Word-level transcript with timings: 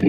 Hallo 0.00 0.08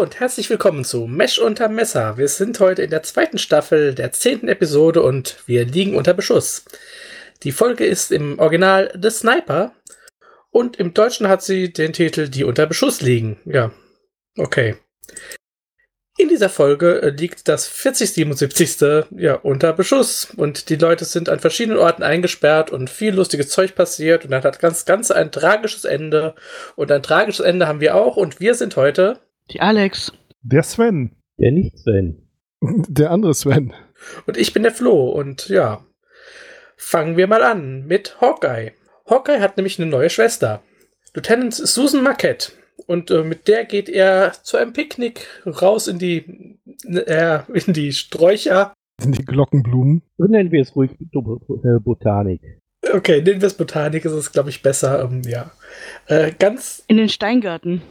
und 0.00 0.18
herzlich 0.18 0.48
willkommen 0.48 0.84
zu 0.84 1.06
Mesh 1.06 1.38
unter 1.38 1.68
Messer. 1.68 2.16
Wir 2.16 2.28
sind 2.28 2.58
heute 2.60 2.80
in 2.80 2.88
der 2.90 3.02
zweiten 3.02 3.36
Staffel 3.36 3.94
der 3.94 4.12
zehnten 4.12 4.48
Episode 4.48 5.02
und 5.02 5.36
wir 5.44 5.66
liegen 5.66 5.96
unter 5.96 6.14
Beschuss. 6.14 6.64
Die 7.42 7.52
Folge 7.52 7.86
ist 7.86 8.12
im 8.12 8.38
Original 8.38 8.92
The 9.00 9.10
Sniper 9.10 9.72
und 10.50 10.76
im 10.76 10.92
Deutschen 10.94 11.28
hat 11.28 11.42
sie 11.42 11.72
den 11.72 11.92
Titel 11.92 12.28
Die 12.28 12.44
unter 12.44 12.66
Beschuss 12.66 13.00
liegen. 13.00 13.38
Ja, 13.44 13.72
okay. 14.36 14.76
In 16.18 16.28
dieser 16.28 16.50
Folge 16.50 17.00
äh, 17.00 17.08
liegt 17.08 17.48
das 17.48 17.66
4077. 17.66 19.06
ja 19.16 19.36
unter 19.36 19.72
Beschuss 19.72 20.28
und 20.36 20.68
die 20.68 20.76
Leute 20.76 21.06
sind 21.06 21.30
an 21.30 21.40
verschiedenen 21.40 21.78
Orten 21.78 22.02
eingesperrt 22.02 22.70
und 22.70 22.90
viel 22.90 23.14
lustiges 23.14 23.48
Zeug 23.48 23.74
passiert 23.74 24.24
und 24.24 24.32
dann 24.32 24.42
hat 24.42 24.62
das 24.62 24.84
Ganze 24.84 25.16
ein 25.16 25.32
tragisches 25.32 25.86
Ende 25.86 26.34
und 26.76 26.92
ein 26.92 27.02
tragisches 27.02 27.44
Ende 27.44 27.66
haben 27.66 27.80
wir 27.80 27.94
auch 27.94 28.16
und 28.18 28.38
wir 28.38 28.54
sind 28.54 28.76
heute 28.76 29.18
die 29.50 29.60
Alex. 29.60 30.12
Der 30.42 30.62
Sven. 30.62 31.16
Der 31.38 31.52
nicht 31.52 31.78
Sven. 31.78 32.28
Der 32.60 33.10
andere 33.10 33.32
Sven. 33.32 33.72
Und 34.26 34.36
ich 34.36 34.52
bin 34.52 34.62
der 34.62 34.72
Flo. 34.72 35.08
Und 35.08 35.48
ja, 35.48 35.84
fangen 36.80 37.16
wir 37.16 37.26
mal 37.26 37.42
an 37.42 37.86
mit 37.86 38.20
Hawkeye. 38.20 38.72
Hawkeye 39.08 39.40
hat 39.40 39.56
nämlich 39.56 39.78
eine 39.78 39.90
neue 39.90 40.10
Schwester. 40.10 40.62
Lieutenant 41.14 41.54
Susan 41.54 42.02
Marquette. 42.02 42.52
Und 42.86 43.10
äh, 43.10 43.22
mit 43.22 43.46
der 43.46 43.64
geht 43.66 43.88
er 43.88 44.32
zu 44.42 44.56
einem 44.56 44.72
Picknick 44.72 45.26
raus 45.46 45.86
in 45.86 45.98
die, 45.98 46.58
äh, 46.86 47.40
in 47.52 47.74
die 47.74 47.92
Sträucher. 47.92 48.72
In 49.02 49.12
die 49.12 49.24
Glockenblumen. 49.24 50.02
Und 50.16 50.30
nennen 50.30 50.50
wir 50.50 50.62
es 50.62 50.74
ruhig 50.74 50.92
äh, 50.92 51.78
Botanik. 51.80 52.40
Okay, 52.92 53.20
nennen 53.22 53.40
wir 53.40 53.46
es 53.46 53.54
Botanik, 53.54 54.04
ist 54.04 54.12
es, 54.12 54.32
glaube 54.32 54.50
ich, 54.50 54.62
besser. 54.62 55.04
Ähm, 55.04 55.22
ja. 55.22 55.50
Äh, 56.06 56.32
ganz. 56.38 56.82
In 56.88 56.96
den 56.96 57.08
Steingarten. 57.08 57.82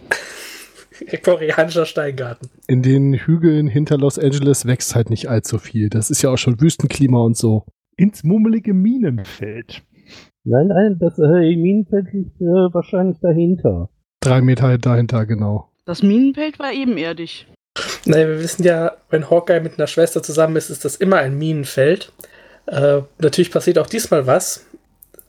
koreanischer 1.24 1.86
Steingarten. 1.86 2.50
In 2.68 2.81
den 2.81 3.14
Hügeln 3.14 3.68
hinter 3.68 3.98
Los 3.98 4.18
Angeles 4.18 4.66
wächst 4.66 4.96
halt 4.96 5.09
nicht 5.09 5.30
allzu 5.30 5.59
viel. 5.59 5.90
Das 5.90 6.09
ist 6.09 6.22
ja 6.22 6.31
auch 6.31 6.38
schon 6.38 6.59
Wüstenklima 6.59 7.20
und 7.20 7.38
so. 7.38 7.66
Ins 8.00 8.23
mummelige 8.23 8.73
Minenfeld. 8.73 9.83
Nein, 10.45 10.67
nein, 10.67 10.97
das 11.00 11.19
äh, 11.19 11.55
Minenfeld 11.55 12.14
liegt 12.14 12.39
äh, 12.39 12.73
wahrscheinlich 12.73 13.19
dahinter. 13.19 13.89
Drei 14.22 14.41
Meter 14.41 14.78
dahinter, 14.78 15.25
genau. 15.25 15.69
Das 15.86 16.02
Minenfeld 16.02 16.59
war 16.59 16.72
ebenerdig. 16.72 17.47
Naja, 18.06 18.28
wir 18.28 18.39
wissen 18.39 18.64
ja, 18.64 18.94
wenn 19.09 19.30
Hawkeye 19.30 19.59
mit 19.59 19.78
einer 19.78 19.88
Schwester 19.88 20.23
zusammen 20.23 20.56
ist, 20.56 20.69
ist 20.69 20.86
das 20.86 20.95
immer 20.95 21.17
ein 21.17 21.38
Minenfeld. 21.38 22.14
Äh, 22.67 23.02
natürlich 23.19 23.52
passiert 23.52 23.78
auch 23.78 23.88
diesmal 23.88 24.25
was. 24.25 24.66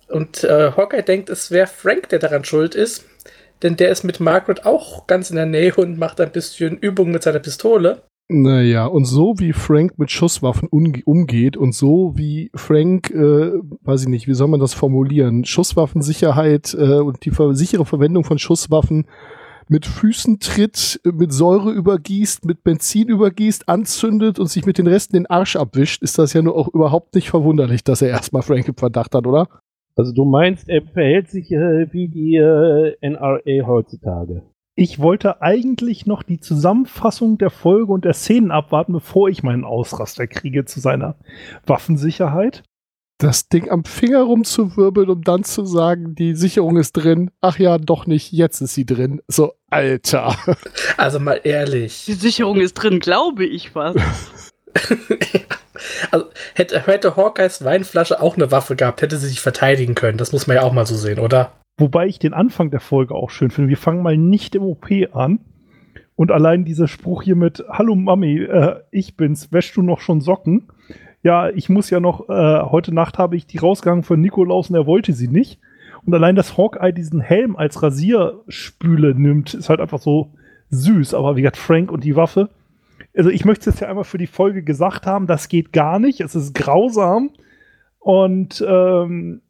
Und 0.08 0.44
äh, 0.44 0.70
Hawkeye 0.76 1.02
denkt, 1.02 1.28
es 1.28 1.50
wäre 1.50 1.66
Frank, 1.66 2.08
der 2.10 2.20
daran 2.20 2.44
schuld 2.44 2.76
ist 2.76 3.04
denn 3.62 3.76
der 3.76 3.90
ist 3.90 4.04
mit 4.04 4.20
Margaret 4.20 4.64
auch 4.64 5.06
ganz 5.06 5.30
in 5.30 5.36
der 5.36 5.46
Nähe 5.46 5.74
und 5.74 5.98
macht 5.98 6.20
ein 6.20 6.32
bisschen 6.32 6.78
Übung 6.78 7.10
mit 7.10 7.22
seiner 7.22 7.40
Pistole. 7.40 8.02
Naja, 8.32 8.86
und 8.86 9.06
so 9.06 9.34
wie 9.38 9.52
Frank 9.52 9.98
mit 9.98 10.12
Schusswaffen 10.12 10.68
umgeht 10.68 11.56
und 11.56 11.74
so 11.74 12.12
wie 12.14 12.52
Frank, 12.54 13.10
äh, 13.10 13.50
weiß 13.82 14.02
ich 14.02 14.08
nicht, 14.08 14.28
wie 14.28 14.34
soll 14.34 14.46
man 14.46 14.60
das 14.60 14.72
formulieren, 14.72 15.44
Schusswaffensicherheit 15.44 16.72
äh, 16.78 17.00
und 17.00 17.24
die 17.24 17.32
sichere 17.54 17.84
Verwendung 17.84 18.22
von 18.22 18.38
Schusswaffen 18.38 19.06
mit 19.66 19.84
Füßen 19.84 20.38
tritt, 20.38 21.00
mit 21.04 21.32
Säure 21.32 21.72
übergießt, 21.72 22.44
mit 22.44 22.62
Benzin 22.62 23.08
übergießt, 23.08 23.68
anzündet 23.68 24.38
und 24.38 24.46
sich 24.46 24.64
mit 24.64 24.78
den 24.78 24.86
Resten 24.86 25.16
den 25.16 25.26
Arsch 25.26 25.56
abwischt, 25.56 26.00
ist 26.04 26.16
das 26.16 26.32
ja 26.32 26.40
nur 26.40 26.54
auch 26.54 26.68
überhaupt 26.68 27.16
nicht 27.16 27.30
verwunderlich, 27.30 27.82
dass 27.82 28.00
er 28.00 28.10
erstmal 28.10 28.42
Frank 28.42 28.68
im 28.68 28.76
Verdacht 28.76 29.12
hat, 29.12 29.26
oder? 29.26 29.48
Also 29.96 30.12
du 30.12 30.24
meinst, 30.24 30.68
er 30.68 30.82
verhält 30.82 31.30
sich 31.30 31.50
äh, 31.50 31.92
wie 31.92 32.06
die 32.06 32.36
äh, 32.36 32.94
NRA 33.00 33.66
heutzutage. 33.66 34.42
Ich 34.76 34.98
wollte 34.98 35.42
eigentlich 35.42 36.06
noch 36.06 36.22
die 36.22 36.40
Zusammenfassung 36.40 37.38
der 37.38 37.50
Folge 37.50 37.92
und 37.92 38.04
der 38.04 38.14
Szenen 38.14 38.50
abwarten, 38.50 38.92
bevor 38.92 39.28
ich 39.28 39.42
meinen 39.42 39.64
Ausraster 39.64 40.26
kriege 40.26 40.64
zu 40.64 40.80
seiner 40.80 41.16
Waffensicherheit. 41.66 42.62
Das 43.18 43.48
Ding 43.48 43.70
am 43.70 43.84
Finger 43.84 44.22
rumzuwirbeln, 44.22 45.10
um 45.10 45.22
dann 45.22 45.44
zu 45.44 45.66
sagen, 45.66 46.14
die 46.14 46.34
Sicherung 46.34 46.78
ist 46.78 46.92
drin. 46.92 47.30
Ach 47.42 47.58
ja, 47.58 47.76
doch 47.76 48.06
nicht, 48.06 48.32
jetzt 48.32 48.62
ist 48.62 48.74
sie 48.74 48.86
drin. 48.86 49.20
So, 49.28 49.52
Alter. 49.68 50.36
Also 50.96 51.20
mal 51.20 51.40
ehrlich. 51.44 52.04
Die 52.06 52.14
Sicherung 52.14 52.60
ist 52.60 52.74
drin, 52.74 52.98
glaube 52.98 53.44
ich 53.44 53.74
was. 53.74 53.96
also 56.10 56.26
hätte, 56.54 56.86
hätte 56.86 57.16
Hawkeyes 57.16 57.62
Weinflasche 57.62 58.22
auch 58.22 58.36
eine 58.36 58.50
Waffe 58.50 58.76
gehabt, 58.76 59.02
hätte 59.02 59.18
sie 59.18 59.28
sich 59.28 59.40
verteidigen 59.40 59.94
können. 59.94 60.16
Das 60.16 60.32
muss 60.32 60.46
man 60.46 60.56
ja 60.56 60.62
auch 60.62 60.72
mal 60.72 60.86
so 60.86 60.96
sehen, 60.96 61.18
oder? 61.18 61.52
Wobei 61.76 62.06
ich 62.06 62.18
den 62.18 62.34
Anfang 62.34 62.70
der 62.70 62.80
Folge 62.80 63.14
auch 63.14 63.30
schön 63.30 63.50
finde. 63.50 63.70
Wir 63.70 63.76
fangen 63.76 64.02
mal 64.02 64.16
nicht 64.16 64.54
im 64.54 64.62
OP 64.62 64.88
an. 65.12 65.40
Und 66.16 66.30
allein 66.30 66.66
dieser 66.66 66.86
Spruch 66.86 67.22
hier 67.22 67.36
mit 67.36 67.64
Hallo 67.70 67.94
Mami, 67.94 68.40
äh, 68.40 68.80
ich 68.90 69.16
bin's, 69.16 69.52
wäschst 69.52 69.76
du 69.76 69.82
noch 69.82 70.00
schon 70.00 70.20
Socken? 70.20 70.68
Ja, 71.22 71.48
ich 71.48 71.68
muss 71.68 71.88
ja 71.88 72.00
noch, 72.00 72.28
äh, 72.28 72.60
heute 72.60 72.94
Nacht 72.94 73.18
habe 73.18 73.36
ich 73.36 73.46
die 73.46 73.58
rausgegangen 73.58 74.04
von 74.04 74.20
Nikolaus 74.20 74.68
und 74.68 74.76
er 74.76 74.86
wollte 74.86 75.14
sie 75.14 75.28
nicht. 75.28 75.58
Und 76.04 76.14
allein, 76.14 76.36
dass 76.36 76.56
Hawkeye 76.56 76.92
diesen 76.92 77.20
Helm 77.20 77.56
als 77.56 77.82
Rasierspüle 77.82 79.14
nimmt, 79.14 79.54
ist 79.54 79.68
halt 79.68 79.80
einfach 79.80 79.98
so 79.98 80.30
süß. 80.70 81.14
Aber 81.14 81.36
wie 81.36 81.42
gesagt, 81.42 81.56
Frank 81.56 81.90
und 81.92 82.04
die 82.04 82.16
Waffe, 82.16 82.50
also 83.16 83.30
ich 83.30 83.44
möchte 83.44 83.70
es 83.70 83.80
ja 83.80 83.88
einmal 83.88 84.04
für 84.04 84.18
die 84.18 84.26
Folge 84.26 84.62
gesagt 84.62 85.06
haben, 85.06 85.26
das 85.26 85.48
geht 85.48 85.72
gar 85.72 85.98
nicht, 85.98 86.20
es 86.20 86.34
ist 86.34 86.54
grausam 86.54 87.30
und 87.98 88.64
ähm, 88.66 89.42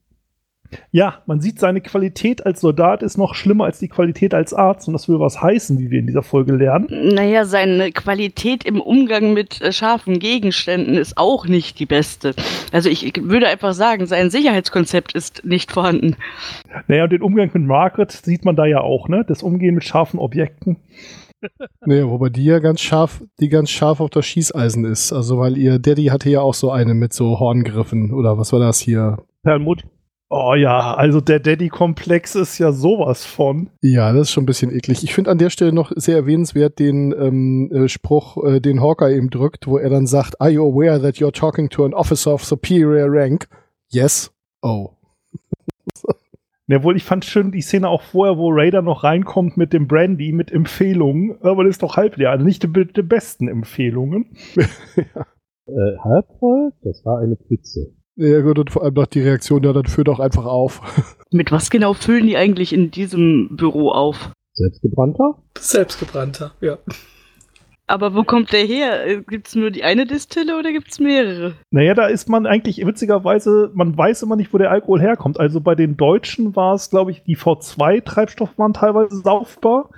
ja, 0.92 1.22
man 1.26 1.40
sieht, 1.40 1.58
seine 1.58 1.80
Qualität 1.80 2.46
als 2.46 2.60
Soldat 2.60 3.02
ist 3.02 3.18
noch 3.18 3.34
schlimmer 3.34 3.64
als 3.64 3.78
die 3.78 3.88
Qualität 3.88 4.34
als 4.34 4.54
Arzt 4.54 4.88
und 4.88 4.92
das 4.92 5.08
will 5.08 5.20
was 5.20 5.40
heißen, 5.40 5.78
wie 5.78 5.90
wir 5.90 6.00
in 6.00 6.06
dieser 6.06 6.22
Folge 6.22 6.54
lernen. 6.54 7.14
Naja, 7.14 7.44
seine 7.44 7.92
Qualität 7.92 8.64
im 8.64 8.80
Umgang 8.80 9.32
mit 9.32 9.60
äh, 9.60 9.72
scharfen 9.72 10.18
Gegenständen 10.18 10.94
ist 10.94 11.16
auch 11.16 11.46
nicht 11.46 11.78
die 11.78 11.86
beste. 11.86 12.34
Also 12.72 12.88
ich, 12.88 13.12
würde 13.20 13.48
einfach 13.48 13.72
sagen, 13.72 14.06
sein 14.06 14.30
Sicherheitskonzept 14.30 15.14
ist 15.14 15.44
nicht 15.44 15.72
vorhanden. 15.72 16.16
Naja, 16.88 17.04
und 17.04 17.12
den 17.12 17.22
Umgang 17.22 17.50
mit 17.52 17.64
Margaret 17.64 18.12
sieht 18.12 18.44
man 18.44 18.56
da 18.56 18.66
ja 18.66 18.80
auch, 18.80 19.08
ne? 19.08 19.24
Das 19.26 19.42
Umgehen 19.42 19.74
mit 19.74 19.84
scharfen 19.84 20.18
Objekten. 20.18 20.76
Nee, 21.86 22.04
wobei 22.04 22.28
die 22.28 22.44
ja 22.44 22.58
ganz 22.58 22.82
scharf, 22.82 23.22
die 23.40 23.48
ganz 23.48 23.70
scharf 23.70 24.00
auf 24.00 24.10
das 24.10 24.26
Schießeisen 24.26 24.84
ist. 24.84 25.10
Also 25.10 25.38
weil 25.38 25.56
ihr 25.56 25.78
Daddy 25.78 26.06
hatte 26.06 26.28
ja 26.28 26.42
auch 26.42 26.52
so 26.52 26.70
eine 26.70 26.92
mit 26.92 27.14
so 27.14 27.40
Horngriffen 27.40 28.12
oder 28.12 28.36
was 28.36 28.52
war 28.52 28.60
das 28.60 28.78
hier? 28.78 29.18
Perlmutt. 29.42 29.84
Oh 30.32 30.54
ja, 30.54 30.94
also 30.94 31.20
der 31.20 31.40
Daddy-Komplex 31.40 32.36
ist 32.36 32.58
ja 32.58 32.70
sowas 32.70 33.26
von. 33.26 33.68
Ja, 33.82 34.12
das 34.12 34.28
ist 34.28 34.30
schon 34.30 34.44
ein 34.44 34.46
bisschen 34.46 34.70
eklig. 34.70 35.02
Ich 35.02 35.12
finde 35.12 35.32
an 35.32 35.38
der 35.38 35.50
Stelle 35.50 35.72
noch 35.72 35.90
sehr 35.96 36.14
erwähnenswert 36.14 36.78
den 36.78 37.12
ähm, 37.12 37.68
äh, 37.72 37.88
Spruch, 37.88 38.36
äh, 38.44 38.60
den 38.60 38.80
Hawkeye 38.80 39.16
eben 39.16 39.30
drückt, 39.30 39.66
wo 39.66 39.76
er 39.76 39.90
dann 39.90 40.06
sagt, 40.06 40.40
Are 40.40 40.48
you 40.48 40.64
aware 40.64 41.02
that 41.02 41.16
you're 41.16 41.32
talking 41.32 41.68
to 41.70 41.84
an 41.84 41.94
officer 41.94 42.32
of 42.32 42.44
superior 42.44 43.08
rank? 43.10 43.48
Yes. 43.90 44.32
Oh. 44.62 44.90
Ja, 46.68 46.84
wohl, 46.84 46.94
ich 46.94 47.02
fand 47.02 47.24
schön 47.24 47.50
die 47.50 47.62
Szene 47.62 47.88
auch 47.88 48.00
vorher, 48.00 48.38
wo 48.38 48.48
Raider 48.52 48.80
noch 48.80 49.02
reinkommt 49.02 49.56
mit 49.56 49.72
dem 49.72 49.88
Brandy, 49.88 50.30
mit 50.30 50.52
Empfehlungen. 50.52 51.36
Aber 51.42 51.64
das 51.64 51.70
ist 51.72 51.82
doch 51.82 51.96
halb 51.96 52.16
leer. 52.16 52.30
Also 52.30 52.44
nicht 52.44 52.62
die, 52.62 52.68
die 52.68 53.02
besten 53.02 53.48
Empfehlungen. 53.48 54.26
ja. 54.54 55.26
äh, 55.66 55.98
halb 55.98 56.26
voll? 56.38 56.70
Das 56.84 57.04
war 57.04 57.18
eine 57.18 57.34
Pfütze. 57.34 57.92
Ja 58.22 58.42
gut, 58.42 58.58
und 58.58 58.70
vor 58.70 58.82
allem 58.82 58.92
noch 58.92 59.06
die 59.06 59.22
Reaktion, 59.22 59.62
ja, 59.62 59.72
dann 59.72 59.86
führ 59.86 60.04
doch 60.04 60.20
einfach 60.20 60.44
auf. 60.44 60.82
Mit 61.30 61.50
was 61.52 61.70
genau 61.70 61.94
füllen 61.94 62.26
die 62.26 62.36
eigentlich 62.36 62.74
in 62.74 62.90
diesem 62.90 63.56
Büro 63.56 63.90
auf? 63.92 64.32
Selbstgebrannter? 64.52 65.38
Selbstgebrannter, 65.56 66.52
ja. 66.60 66.76
Aber 67.86 68.14
wo 68.14 68.22
kommt 68.22 68.52
der 68.52 68.66
her? 68.66 69.06
Äh, 69.06 69.22
gibt 69.22 69.48
es 69.48 69.54
nur 69.54 69.70
die 69.70 69.84
eine 69.84 70.04
Distille 70.04 70.58
oder 70.58 70.70
gibt 70.70 70.92
es 70.92 71.00
mehrere? 71.00 71.54
Naja, 71.70 71.94
da 71.94 72.08
ist 72.08 72.28
man 72.28 72.44
eigentlich 72.44 72.84
witzigerweise, 72.84 73.70
man 73.72 73.96
weiß 73.96 74.22
immer 74.22 74.36
nicht, 74.36 74.52
wo 74.52 74.58
der 74.58 74.70
Alkohol 74.70 75.00
herkommt. 75.00 75.40
Also 75.40 75.62
bei 75.62 75.74
den 75.74 75.96
Deutschen 75.96 76.54
war 76.54 76.74
es, 76.74 76.90
glaube 76.90 77.12
ich, 77.12 77.22
die 77.22 77.38
V2-Treibstoffe 77.38 78.58
waren 78.58 78.74
teilweise 78.74 79.16
saufbar. 79.16 79.88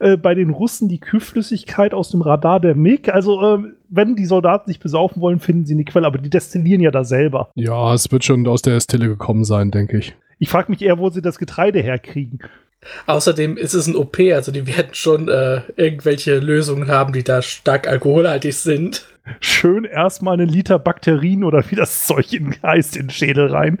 Äh, 0.00 0.16
bei 0.16 0.34
den 0.34 0.50
Russen 0.50 0.88
die 0.88 1.00
Kühlflüssigkeit 1.00 1.92
aus 1.92 2.10
dem 2.10 2.22
Radar 2.22 2.60
der 2.60 2.74
MiG. 2.74 3.08
Also, 3.08 3.42
äh, 3.42 3.58
wenn 3.88 4.14
die 4.14 4.26
Soldaten 4.26 4.68
sich 4.70 4.78
besaufen 4.78 5.20
wollen, 5.20 5.40
finden 5.40 5.66
sie 5.66 5.74
eine 5.74 5.84
Quelle, 5.84 6.06
aber 6.06 6.18
die 6.18 6.30
destillieren 6.30 6.80
ja 6.80 6.90
da 6.90 7.04
selber. 7.04 7.50
Ja, 7.54 7.94
es 7.94 8.10
wird 8.12 8.24
schon 8.24 8.46
aus 8.46 8.62
der 8.62 8.74
Destille 8.74 9.08
gekommen 9.08 9.44
sein, 9.44 9.70
denke 9.70 9.98
ich. 9.98 10.14
Ich 10.38 10.50
frage 10.50 10.70
mich 10.70 10.82
eher, 10.82 10.98
wo 10.98 11.10
sie 11.10 11.22
das 11.22 11.38
Getreide 11.38 11.80
herkriegen. 11.80 12.38
Außerdem 13.06 13.56
ist 13.56 13.74
es 13.74 13.88
ein 13.88 13.96
OP, 13.96 14.20
also 14.32 14.52
die 14.52 14.68
werden 14.68 14.90
schon 14.92 15.28
äh, 15.28 15.62
irgendwelche 15.76 16.38
Lösungen 16.38 16.88
haben, 16.88 17.12
die 17.12 17.24
da 17.24 17.42
stark 17.42 17.88
alkoholhaltig 17.88 18.54
sind. 18.54 19.04
Schön 19.40 19.84
erstmal 19.84 20.34
einen 20.34 20.48
Liter 20.48 20.78
Bakterien 20.78 21.44
oder 21.44 21.62
wie 21.70 21.76
das 21.76 22.06
Zeug 22.06 22.26
heißt 22.62 22.96
in 22.96 23.06
den 23.06 23.10
Schädel 23.10 23.48
rein. 23.48 23.78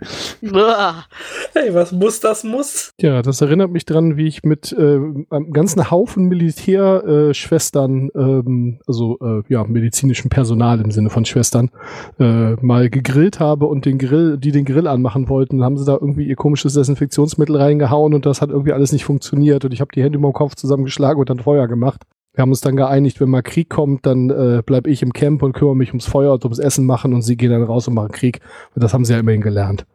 Hey, 1.54 1.74
was 1.74 1.92
muss, 1.92 2.20
das 2.20 2.44
muss. 2.44 2.92
Ja, 3.00 3.22
das 3.22 3.40
erinnert 3.40 3.70
mich 3.70 3.84
dran, 3.84 4.16
wie 4.16 4.26
ich 4.26 4.42
mit 4.42 4.72
äh, 4.72 4.98
einem 5.30 5.52
ganzen 5.52 5.90
Haufen 5.90 6.24
Militärschwestern, 6.28 8.10
äh, 8.14 8.18
ähm, 8.18 8.78
also 8.86 9.18
äh, 9.20 9.42
ja, 9.48 9.64
medizinischem 9.64 10.30
Personal 10.30 10.80
im 10.80 10.90
Sinne 10.90 11.10
von 11.10 11.24
Schwestern, 11.24 11.70
äh, 12.18 12.52
mal 12.64 12.90
gegrillt 12.90 13.40
habe 13.40 13.66
und 13.66 13.84
den 13.84 13.98
Grill, 13.98 14.38
die 14.38 14.52
den 14.52 14.64
Grill 14.64 14.86
anmachen 14.86 15.28
wollten, 15.28 15.62
haben 15.62 15.76
sie 15.76 15.84
da 15.84 15.92
irgendwie 15.92 16.24
ihr 16.24 16.36
komisches 16.36 16.74
Desinfektionsmittel 16.74 17.56
reingehauen 17.56 18.14
und 18.14 18.26
das 18.26 18.40
hat 18.40 18.50
irgendwie 18.50 18.72
alles 18.72 18.92
nicht 18.92 19.04
funktioniert 19.04 19.64
und 19.64 19.72
ich 19.72 19.80
habe 19.80 19.90
die 19.94 20.02
Hände 20.02 20.18
über 20.18 20.28
den 20.28 20.34
Kopf 20.34 20.54
zusammengeschlagen 20.54 21.20
und 21.20 21.30
dann 21.30 21.40
Feuer 21.40 21.68
gemacht. 21.68 22.02
Wir 22.34 22.42
haben 22.42 22.50
uns 22.50 22.60
dann 22.60 22.76
geeinigt, 22.76 23.20
wenn 23.20 23.30
mal 23.30 23.42
Krieg 23.42 23.68
kommt, 23.68 24.06
dann 24.06 24.30
äh, 24.30 24.62
bleibe 24.64 24.88
ich 24.90 25.02
im 25.02 25.12
Camp 25.12 25.42
und 25.42 25.54
kümmere 25.54 25.74
mich 25.74 25.88
ums 25.88 26.06
Feuer 26.06 26.34
und 26.34 26.44
ums 26.44 26.58
Essen 26.58 26.86
machen 26.86 27.12
und 27.12 27.22
sie 27.22 27.36
gehen 27.36 27.50
dann 27.50 27.64
raus 27.64 27.88
und 27.88 27.94
machen 27.94 28.12
Krieg. 28.12 28.40
Das 28.76 28.94
haben 28.94 29.04
sie 29.04 29.12
ja 29.12 29.18
immerhin 29.18 29.40
gelernt. 29.40 29.86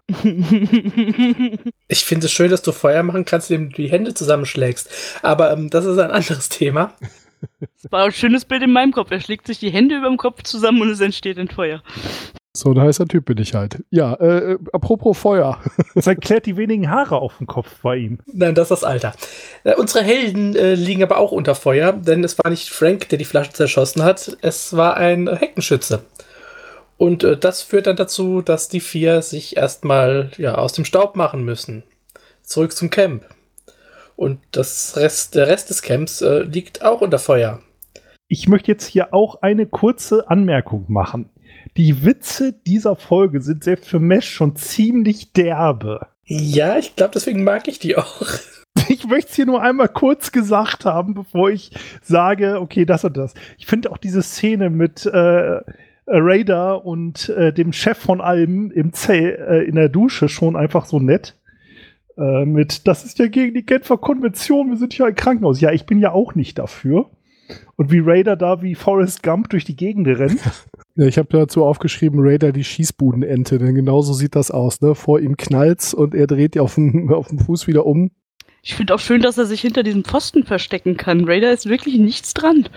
Ich 1.87 2.05
finde 2.05 2.25
es 2.25 2.31
schön, 2.31 2.49
dass 2.49 2.63
du 2.63 2.71
Feuer 2.71 3.03
machen 3.03 3.23
kannst, 3.23 3.51
indem 3.51 3.69
du 3.69 3.75
die 3.75 3.91
Hände 3.91 4.13
zusammenschlägst. 4.13 4.89
Aber 5.21 5.53
ähm, 5.53 5.69
das 5.69 5.85
ist 5.85 5.99
ein 5.99 6.11
anderes 6.11 6.49
Thema. 6.49 6.93
Das 7.59 7.91
war 7.91 8.05
ein 8.05 8.11
schönes 8.11 8.45
Bild 8.45 8.63
in 8.63 8.71
meinem 8.71 8.91
Kopf. 8.91 9.11
Er 9.11 9.19
schlägt 9.19 9.47
sich 9.47 9.59
die 9.59 9.69
Hände 9.69 9.97
über 9.97 10.07
dem 10.07 10.17
Kopf 10.17 10.43
zusammen 10.43 10.81
und 10.81 10.89
es 10.89 11.01
entsteht 11.01 11.37
ein 11.37 11.49
Feuer. 11.49 11.83
So 12.55 12.69
ein 12.71 12.79
heißer 12.79 13.07
Typ 13.07 13.25
bin 13.25 13.39
ich 13.39 13.55
halt. 13.55 13.83
Ja, 13.89 14.13
äh, 14.15 14.59
apropos 14.71 15.17
Feuer. 15.17 15.59
Das 15.95 16.07
erklärt 16.07 16.47
die 16.47 16.57
wenigen 16.57 16.89
Haare 16.89 17.17
auf 17.17 17.37
dem 17.37 17.45
Kopf 17.45 17.81
bei 17.83 17.97
ihm. 17.97 18.17
Nein, 18.25 18.55
das 18.55 18.65
ist 18.65 18.81
das 18.81 18.83
Alter. 18.83 19.13
Äh, 19.63 19.75
unsere 19.75 20.03
Helden 20.03 20.55
äh, 20.55 20.73
liegen 20.73 21.03
aber 21.03 21.17
auch 21.17 21.31
unter 21.31 21.53
Feuer, 21.53 21.93
denn 21.93 22.23
es 22.23 22.37
war 22.39 22.49
nicht 22.49 22.69
Frank, 22.69 23.09
der 23.09 23.19
die 23.19 23.25
Flasche 23.25 23.53
zerschossen 23.53 24.03
hat, 24.03 24.37
es 24.41 24.75
war 24.75 24.97
ein 24.97 25.27
Heckenschütze. 25.27 26.03
Und 26.97 27.23
äh, 27.23 27.37
das 27.37 27.61
führt 27.61 27.85
dann 27.85 27.95
dazu, 27.95 28.41
dass 28.41 28.69
die 28.69 28.79
vier 28.79 29.21
sich 29.21 29.55
erstmal 29.55 30.31
ja, 30.37 30.55
aus 30.55 30.73
dem 30.73 30.85
Staub 30.85 31.15
machen 31.15 31.43
müssen. 31.43 31.83
Zurück 32.41 32.71
zum 32.73 32.89
Camp. 32.89 33.23
Und 34.15 34.39
das 34.51 34.97
Rest, 34.97 35.35
der 35.35 35.47
Rest 35.47 35.69
des 35.69 35.81
Camps 35.81 36.21
äh, 36.21 36.39
liegt 36.39 36.83
auch 36.83 37.01
unter 37.01 37.19
Feuer. 37.19 37.61
Ich 38.27 38.47
möchte 38.47 38.71
jetzt 38.71 38.87
hier 38.87 39.13
auch 39.13 39.41
eine 39.41 39.67
kurze 39.67 40.27
Anmerkung 40.27 40.85
machen. 40.87 41.29
Die 41.77 42.05
Witze 42.05 42.53
dieser 42.53 42.95
Folge 42.95 43.41
sind 43.41 43.63
selbst 43.63 43.89
für 43.89 43.99
Mesh 43.99 44.29
schon 44.29 44.55
ziemlich 44.55 45.33
derbe. 45.33 46.07
Ja, 46.25 46.77
ich 46.77 46.95
glaube, 46.95 47.11
deswegen 47.13 47.43
mag 47.43 47.67
ich 47.67 47.79
die 47.79 47.97
auch. 47.97 48.21
Ich 48.89 49.05
möchte 49.07 49.29
es 49.29 49.35
hier 49.35 49.45
nur 49.45 49.61
einmal 49.61 49.87
kurz 49.87 50.31
gesagt 50.31 50.83
haben, 50.83 51.13
bevor 51.13 51.49
ich 51.49 51.71
sage, 52.01 52.59
okay, 52.59 52.85
das 52.85 53.05
und 53.05 53.15
das. 53.15 53.33
Ich 53.57 53.65
finde 53.65 53.91
auch 53.91 53.97
diese 53.97 54.21
Szene 54.21 54.69
mit 54.69 55.05
äh, 55.05 55.61
Raider 56.07 56.83
und 56.83 57.29
äh, 57.29 57.53
dem 57.53 57.71
Chef 57.71 57.97
von 57.97 58.19
allem 58.19 58.71
im 58.71 58.91
Zell, 58.91 59.37
äh, 59.47 59.63
in 59.63 59.75
der 59.75 59.89
Dusche 59.89 60.27
schon 60.27 60.55
einfach 60.55 60.85
so 60.85 60.99
nett. 60.99 61.35
Äh, 62.17 62.45
mit, 62.45 62.87
das 62.87 63.05
ist 63.05 63.19
ja 63.19 63.27
gegen 63.27 63.53
die 63.53 63.65
Genfer 63.65 63.97
Konvention, 63.97 64.69
wir 64.69 64.77
sind 64.77 64.93
hier 64.93 65.05
ein 65.05 65.15
Krankenhaus. 65.15 65.61
Ja, 65.61 65.71
ich 65.71 65.85
bin 65.85 65.99
ja 65.99 66.11
auch 66.11 66.35
nicht 66.35 66.59
dafür. 66.59 67.09
Und 67.75 67.91
wie 67.91 67.99
Raider 67.99 68.35
da 68.35 68.61
wie 68.61 68.75
Forrest 68.75 69.23
Gump 69.23 69.49
durch 69.49 69.65
die 69.65 69.75
Gegend 69.75 70.07
rennt. 70.07 70.41
Ja, 70.95 71.07
ich 71.07 71.17
habe 71.17 71.27
dazu 71.31 71.65
aufgeschrieben, 71.65 72.19
Raider 72.21 72.51
die 72.51 72.63
Schießbudenente, 72.63 73.57
denn 73.57 73.73
genauso 73.73 74.13
sieht 74.13 74.35
das 74.35 74.51
aus. 74.51 74.79
Ne? 74.79 74.93
Vor 74.93 75.19
ihm 75.19 75.37
knallt's 75.37 75.91
und 75.95 76.13
er 76.13 76.27
dreht 76.27 76.55
auf 76.59 76.75
dem, 76.75 77.11
auf 77.13 77.29
dem 77.29 77.39
Fuß 77.39 77.65
wieder 77.65 77.87
um. 77.87 78.11
Ich 78.61 78.75
finde 78.75 78.93
auch 78.93 78.99
schön, 78.99 79.23
dass 79.23 79.39
er 79.39 79.47
sich 79.47 79.61
hinter 79.61 79.81
diesem 79.81 80.03
Pfosten 80.03 80.43
verstecken 80.43 80.95
kann. 80.95 81.25
Raider 81.25 81.51
ist 81.51 81.67
wirklich 81.67 81.97
nichts 81.97 82.35
dran. 82.35 82.69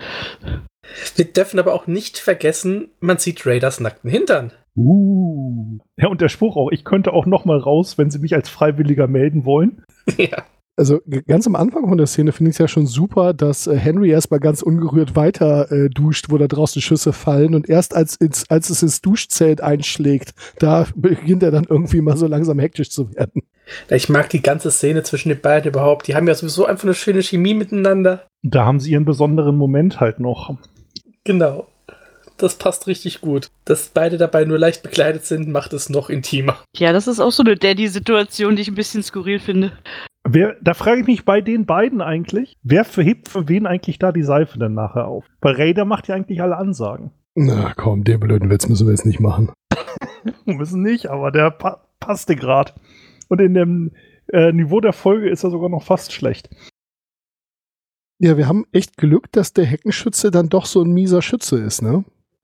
Wir 1.15 1.25
dürfen 1.25 1.59
aber 1.59 1.75
auch 1.75 1.85
nicht 1.85 2.17
vergessen, 2.17 2.89
man 2.99 3.19
sieht 3.19 3.45
Raiders 3.45 3.79
nackten 3.79 4.09
Hintern. 4.09 4.51
Uh. 4.75 5.79
Ja, 5.97 6.07
und 6.07 6.21
der 6.21 6.29
Spruch 6.29 6.55
auch, 6.55 6.71
ich 6.71 6.83
könnte 6.83 7.13
auch 7.13 7.25
noch 7.25 7.45
mal 7.45 7.57
raus, 7.57 7.97
wenn 7.97 8.09
sie 8.09 8.19
mich 8.19 8.35
als 8.35 8.49
Freiwilliger 8.49 9.07
melden 9.07 9.45
wollen. 9.45 9.83
ja. 10.17 10.43
Also 10.79 11.01
ganz 11.27 11.47
am 11.47 11.55
Anfang 11.55 11.89
von 11.89 11.97
der 11.97 12.05
Szene 12.05 12.31
finde 12.31 12.51
ich 12.51 12.55
es 12.55 12.59
ja 12.59 12.67
schon 12.67 12.85
super, 12.85 13.33
dass 13.33 13.65
äh, 13.65 13.75
Henry 13.75 14.11
erstmal 14.11 14.39
ganz 14.39 14.61
ungerührt 14.61 15.15
weiter 15.15 15.71
äh, 15.71 15.89
duscht, 15.89 16.27
wo 16.29 16.37
da 16.37 16.47
draußen 16.47 16.83
Schüsse 16.83 17.13
fallen 17.13 17.55
und 17.55 17.67
erst 17.67 17.95
als, 17.95 18.15
ins, 18.15 18.47
als 18.51 18.69
es 18.69 18.83
ins 18.83 19.01
Duschzelt 19.01 19.59
einschlägt, 19.59 20.35
da 20.59 20.85
beginnt 20.95 21.41
er 21.41 21.49
dann 21.49 21.65
irgendwie 21.67 22.01
mal 22.01 22.15
so 22.15 22.27
langsam 22.27 22.59
hektisch 22.59 22.91
zu 22.91 23.11
werden. 23.15 23.41
Ich 23.89 24.07
mag 24.07 24.29
die 24.29 24.43
ganze 24.43 24.69
Szene 24.69 25.01
zwischen 25.01 25.29
den 25.29 25.41
beiden 25.41 25.71
überhaupt. 25.71 26.07
Die 26.07 26.15
haben 26.15 26.27
ja 26.27 26.35
sowieso 26.35 26.65
einfach 26.65 26.83
eine 26.83 26.93
schöne 26.93 27.23
Chemie 27.23 27.55
miteinander. 27.55 28.27
Da 28.43 28.63
haben 28.63 28.79
sie 28.79 28.91
ihren 28.91 29.05
besonderen 29.05 29.57
Moment 29.57 29.99
halt 29.99 30.19
noch. 30.19 30.55
Genau. 31.23 31.67
Das 32.37 32.55
passt 32.55 32.85
richtig 32.85 33.19
gut. 33.21 33.49
Dass 33.65 33.89
beide 33.89 34.17
dabei 34.17 34.45
nur 34.45 34.59
leicht 34.59 34.83
bekleidet 34.83 35.25
sind, 35.25 35.49
macht 35.49 35.73
es 35.73 35.89
noch 35.89 36.09
intimer. 36.09 36.57
Ja, 36.75 36.93
das 36.93 37.07
ist 37.07 37.19
auch 37.19 37.31
so 37.31 37.43
eine 37.43 37.55
Daddy-Situation, 37.55 38.55
die 38.55 38.61
ich 38.61 38.67
ein 38.67 38.75
bisschen 38.75 39.01
skurril 39.01 39.39
finde. 39.39 39.71
Wer, 40.29 40.57
da 40.61 40.73
frage 40.73 41.01
ich 41.01 41.07
mich 41.07 41.23
bei 41.23 41.39
den 41.39 41.65
beiden 41.65 42.01
eigentlich, 42.01 42.57
wer 42.61 42.83
verhebt 42.83 43.29
für 43.29 43.47
wen 43.47 43.65
eigentlich 43.65 43.97
da 43.97 44.11
die 44.11 44.23
Seife 44.23 44.59
denn 44.59 44.73
nachher 44.73 45.07
auf? 45.07 45.25
Weil 45.39 45.55
Raider 45.55 45.85
macht 45.85 46.09
ja 46.09 46.15
eigentlich 46.15 46.41
alle 46.41 46.57
Ansagen. 46.57 47.11
Na 47.35 47.73
komm, 47.73 48.03
den 48.03 48.19
blöden 48.19 48.49
Witz 48.49 48.67
müssen 48.67 48.87
wir 48.87 48.91
jetzt 48.91 49.05
nicht 49.05 49.21
machen. 49.21 49.53
Müssen 50.45 50.81
nicht, 50.81 51.07
aber 51.07 51.31
der 51.31 51.51
pa 51.51 51.81
passte 52.01 52.35
gerade. 52.35 52.73
Und 53.29 53.39
in 53.39 53.53
dem 53.53 53.91
äh, 54.31 54.51
Niveau 54.51 54.81
der 54.81 54.93
Folge 54.93 55.29
ist 55.29 55.43
er 55.43 55.49
sogar 55.49 55.69
noch 55.69 55.83
fast 55.83 56.11
schlecht. 56.11 56.49
Ja, 58.19 58.35
wir 58.35 58.47
haben 58.47 58.65
echt 58.71 58.97
Glück, 58.97 59.31
dass 59.31 59.53
der 59.53 59.65
Heckenschütze 59.65 60.31
dann 60.31 60.49
doch 60.49 60.65
so 60.65 60.81
ein 60.81 60.91
mieser 60.91 61.21
Schütze 61.21 61.59
ist, 61.59 61.81
ne? 61.81 62.03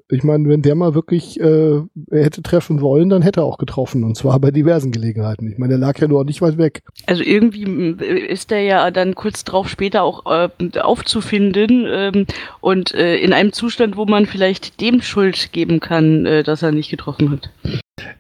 Ich 0.09 0.23
meine, 0.23 0.47
wenn 0.49 0.61
der 0.61 0.75
mal 0.75 0.93
wirklich 0.93 1.39
äh, 1.39 1.81
hätte 2.11 2.43
treffen 2.43 2.81
wollen, 2.81 3.09
dann 3.09 3.21
hätte 3.21 3.41
er 3.41 3.45
auch 3.45 3.57
getroffen. 3.57 4.03
Und 4.03 4.17
zwar 4.17 4.39
bei 4.39 4.51
diversen 4.51 4.91
Gelegenheiten. 4.91 5.49
Ich 5.51 5.57
meine, 5.57 5.73
der 5.73 5.79
lag 5.79 5.97
ja 5.99 6.07
nur 6.07 6.23
nicht 6.25 6.41
weit 6.41 6.57
weg. 6.57 6.83
Also 7.07 7.23
irgendwie 7.23 7.63
m, 7.63 7.99
ist 7.99 8.51
der 8.51 8.61
ja 8.63 8.91
dann 8.91 9.15
kurz 9.15 9.43
drauf 9.43 9.69
später 9.69 10.03
auch 10.03 10.25
äh, 10.25 10.49
aufzufinden 10.79 11.85
ähm, 11.87 12.25
und 12.61 12.93
äh, 12.93 13.15
in 13.17 13.33
einem 13.33 13.53
Zustand, 13.53 13.97
wo 13.97 14.05
man 14.05 14.25
vielleicht 14.25 14.81
dem 14.81 15.01
Schuld 15.01 15.51
geben 15.53 15.79
kann, 15.79 16.25
äh, 16.25 16.43
dass 16.43 16.61
er 16.61 16.71
nicht 16.71 16.89
getroffen 16.89 17.31
hat. 17.31 17.49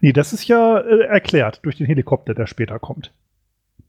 Nee, 0.01 0.13
das 0.13 0.33
ist 0.33 0.47
ja 0.47 0.79
äh, 0.79 1.05
erklärt 1.05 1.59
durch 1.63 1.77
den 1.77 1.85
Helikopter, 1.85 2.33
der 2.33 2.47
später 2.47 2.79
kommt. 2.79 3.11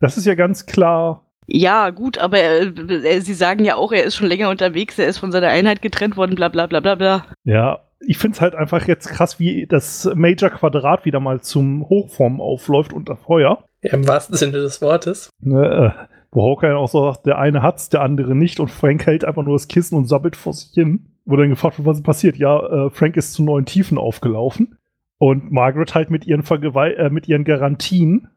Das 0.00 0.16
ist 0.16 0.26
ja 0.26 0.34
ganz 0.34 0.66
klar. 0.66 1.24
Ja, 1.46 1.90
gut, 1.90 2.18
aber 2.18 2.38
äh, 2.38 2.64
äh, 2.66 3.20
sie 3.20 3.34
sagen 3.34 3.64
ja 3.64 3.76
auch, 3.76 3.92
er 3.92 4.04
ist 4.04 4.16
schon 4.16 4.28
länger 4.28 4.48
unterwegs, 4.50 4.98
er 4.98 5.06
ist 5.06 5.18
von 5.18 5.32
seiner 5.32 5.48
Einheit 5.48 5.82
getrennt 5.82 6.16
worden, 6.16 6.34
bla 6.34 6.48
bla 6.48 6.66
bla 6.66 6.80
bla 6.80 6.94
bla. 6.94 7.26
Ja, 7.44 7.80
ich 8.00 8.18
finde 8.18 8.36
es 8.36 8.40
halt 8.40 8.54
einfach 8.54 8.86
jetzt 8.86 9.08
krass, 9.08 9.38
wie 9.38 9.66
das 9.66 10.10
Major 10.14 10.50
Quadrat 10.50 11.04
wieder 11.04 11.20
mal 11.20 11.40
zum 11.40 11.88
Hochform 11.88 12.40
aufläuft 12.40 12.92
unter 12.92 13.16
Feuer. 13.16 13.64
Ja, 13.82 13.92
Im 13.92 14.06
wahrsten 14.08 14.36
Sinne 14.36 14.52
des 14.58 14.80
Wortes. 14.80 15.30
Ne, 15.40 15.94
äh, 15.98 16.14
wo 16.30 16.50
Hawkeye 16.50 16.74
auch 16.74 16.88
so 16.88 17.12
sagt, 17.12 17.26
der 17.26 17.38
eine 17.38 17.62
hat's, 17.62 17.90
der 17.90 18.02
andere 18.02 18.34
nicht 18.34 18.58
und 18.58 18.70
Frank 18.70 19.06
hält 19.06 19.24
einfach 19.24 19.44
nur 19.44 19.54
das 19.54 19.68
Kissen 19.68 19.96
und 19.96 20.06
sabbelt 20.06 20.36
vor 20.36 20.52
sich 20.52 20.70
hin. 20.74 21.06
Wo 21.26 21.36
dann 21.36 21.48
gefragt 21.48 21.78
wird, 21.78 21.86
was 21.86 21.98
ist 21.98 22.04
passiert? 22.04 22.36
Ja, 22.36 22.86
äh, 22.86 22.90
Frank 22.90 23.16
ist 23.16 23.32
zu 23.32 23.42
neuen 23.42 23.64
Tiefen 23.64 23.98
aufgelaufen. 23.98 24.76
Und 25.18 25.52
Margaret 25.52 25.94
halt 25.94 26.10
mit 26.10 26.26
ihren, 26.26 26.42
Vergewalt 26.42 26.98
äh, 26.98 27.08
mit 27.08 27.28
ihren 27.28 27.44
Garantien, 27.44 28.28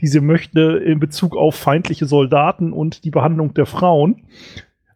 die 0.00 0.06
sie 0.06 0.20
möchte 0.20 0.60
in 0.84 1.00
Bezug 1.00 1.36
auf 1.36 1.54
feindliche 1.54 2.06
Soldaten 2.06 2.72
und 2.72 3.04
die 3.04 3.10
Behandlung 3.10 3.54
der 3.54 3.66
Frauen. 3.66 4.22